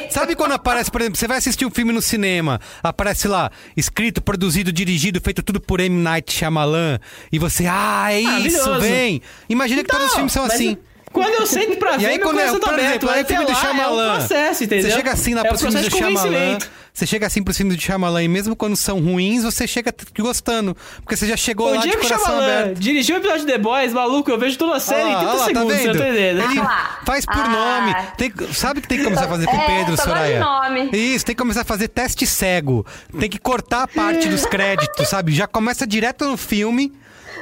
[0.10, 4.22] Sabe quando aparece, por exemplo, você vai assistir um filme no cinema, aparece lá, escrito,
[4.22, 6.02] produzido, dirigido, feito tudo por M.
[6.02, 7.00] Night Shyamalan,
[7.32, 9.22] e você, ah, é isso, vem.
[9.50, 10.78] Imagina que todos os filmes são assim.
[11.12, 12.90] Quando eu sento pra E ver, aí, meu quando é, coração tá por aberto.
[12.90, 14.04] exemplo, aí o até filme do lá Shyamalan.
[14.04, 14.90] É um processo, entendeu?
[14.90, 16.58] Você chega assim lá é pro o filme processo do de Shyamalan.
[16.94, 20.76] Você chega assim pro filme do Shyamalan e mesmo quando são ruins, você chega gostando.
[21.02, 22.80] Porque você já chegou O lá dia de que o coração Shyamalan aberto.
[22.80, 25.20] dirigiu o episódio de The Boys, maluco, eu vejo toda a série Olha em lá,
[25.20, 26.02] 30 olha lá, tá segundos, você não vendo?
[26.04, 26.52] tá entendendo?
[26.52, 27.48] Ele Ah faz por Ah.
[27.48, 27.96] nome.
[28.18, 30.40] Tem- sabe o que tem que começar a fazer com o É, Pedro, Soraya?
[30.40, 30.90] nome.
[30.92, 32.86] Isso, tem que começar a fazer teste cego.
[33.20, 35.32] Tem que cortar a parte dos créditos, sabe?
[35.34, 36.92] Já começa direto no filme,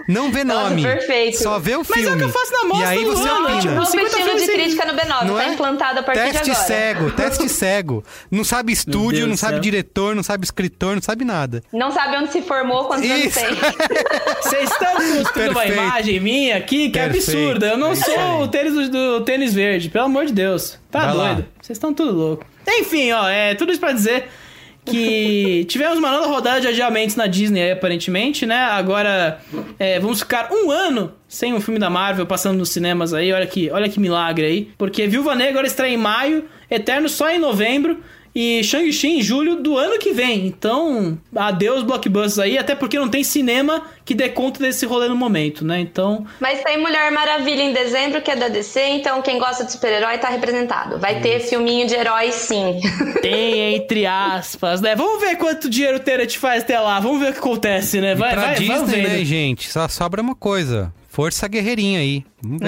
[0.08, 0.82] não vê Nossa, nome.
[0.84, 1.38] perfeito.
[1.38, 2.16] Só vê o Mas é filme.
[2.16, 3.62] o que eu faço na E mostra aí do você ano, opina.
[3.62, 5.54] tipo, Novo 50 estilo de crítica no B9, Não tá é?
[5.54, 6.66] implantado a partir teste de agora.
[6.68, 8.04] cego, teste cego.
[8.32, 9.62] Não sabe estúdio, não sabe céu.
[9.62, 11.64] diretor, não sabe escritor, não sabe nada.
[11.74, 13.40] Não sabe onde se formou, quantos anos Isso.
[13.40, 13.56] tem.
[14.42, 17.68] Vocês estão construindo uma imagem minha aqui que é absurda.
[17.68, 18.42] Eu não É sou aí.
[18.44, 20.78] o tênis do, do tênis verde, pelo amor de Deus.
[20.92, 21.46] Tá Vai doido.
[21.62, 22.46] Vocês estão tudo louco.
[22.68, 24.28] Enfim, ó, é tudo isso pra dizer
[24.86, 28.56] que tivemos uma nova rodada de adiamentos na Disney aí, aparentemente, né?
[28.56, 29.40] Agora
[29.80, 33.34] é, vamos ficar um ano sem um filme da Marvel passando nos cinemas aí.
[33.34, 34.70] Olha que, olha que milagre aí.
[34.78, 38.00] Porque Viúva Negra agora estreia em maio, Eterno só em novembro.
[38.36, 40.46] E Shang-Chi em julho do ano que vem.
[40.46, 45.16] Então, adeus blockbusters aí, até porque não tem cinema que dê conta desse rolê no
[45.16, 45.80] momento, né?
[45.80, 49.72] Então, Mas tem Mulher Maravilha em dezembro, que é da DC, então quem gosta de
[49.72, 51.00] super-herói tá representado.
[51.00, 52.82] Vai ter filminho de herói, sim.
[53.22, 54.96] tem entre aspas, né?
[54.96, 57.00] Vamos ver quanto dinheiro o Tenet faz até lá.
[57.00, 58.16] Vamos ver o que acontece, né?
[58.16, 59.14] Vai, pra vai, vamos Disney, vendo.
[59.14, 59.72] né, gente?
[59.72, 60.94] Só sobra uma coisa.
[61.16, 62.26] Força guerreirinha aí.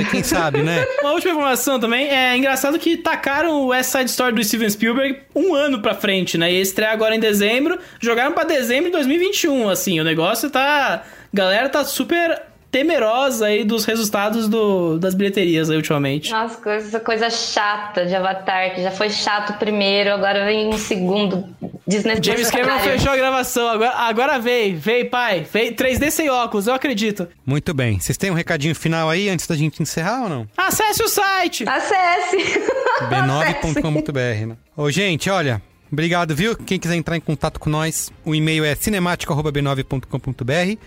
[0.09, 0.87] Quem sabe, né?
[1.03, 5.19] Uma última informação também, é engraçado que tacaram o West Side Story do Steven Spielberg
[5.35, 6.49] um ano pra frente, né?
[6.49, 11.03] E estreia agora em dezembro, jogaram pra dezembro de 2021, assim, o negócio tá...
[11.33, 12.41] Galera tá super
[12.71, 16.31] temerosa aí dos resultados do, das bilheterias aí ultimamente.
[16.31, 21.45] Nossa, coisa, coisa chata de Avatar, que já foi chato primeiro, agora vem um segundo
[21.61, 22.51] James desnecessário.
[22.51, 25.47] Cameron fechou a gravação, agora, agora veio, veio, pai.
[25.51, 27.27] Veio 3D sem óculos, eu acredito.
[27.45, 27.99] Muito bem.
[27.99, 30.47] Vocês têm um recadinho final aí antes da gente encerrar ou não?
[30.57, 31.63] Acesse o site!
[31.67, 32.37] Acesse!
[33.09, 34.57] b9.com.br, né?
[34.75, 35.61] Ô, gente, olha,
[35.91, 36.55] obrigado, viu?
[36.55, 40.77] Quem quiser entrar em contato com nós, o e-mail é cinemático.b9.com.br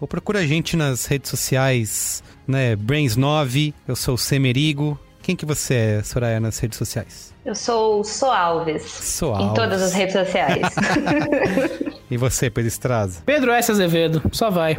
[0.00, 2.76] ou procura a gente nas redes sociais, né?
[2.76, 4.98] Brains9, eu sou o Semerigo.
[5.22, 7.34] Quem que você é, Soraya, nas redes sociais?
[7.44, 8.82] Eu sou o So Alves.
[8.82, 9.54] So Em Alves.
[9.54, 10.62] todas as redes sociais.
[12.08, 13.20] E você, Pedro Estraza?
[13.26, 13.68] Pedro S.
[13.72, 14.76] Azevedo, só vai.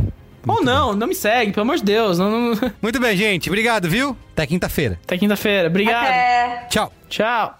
[0.48, 2.18] Ou não, não me segue, pelo amor de Deus.
[2.18, 3.50] Não, não- Muito bem, gente.
[3.50, 4.16] Obrigado, viu?
[4.32, 4.98] Até quinta-feira.
[5.04, 5.68] Até quinta-feira.
[5.68, 6.06] Obrigado.
[6.06, 6.68] Até.
[6.70, 6.94] Tchau.
[7.10, 7.60] Tchau.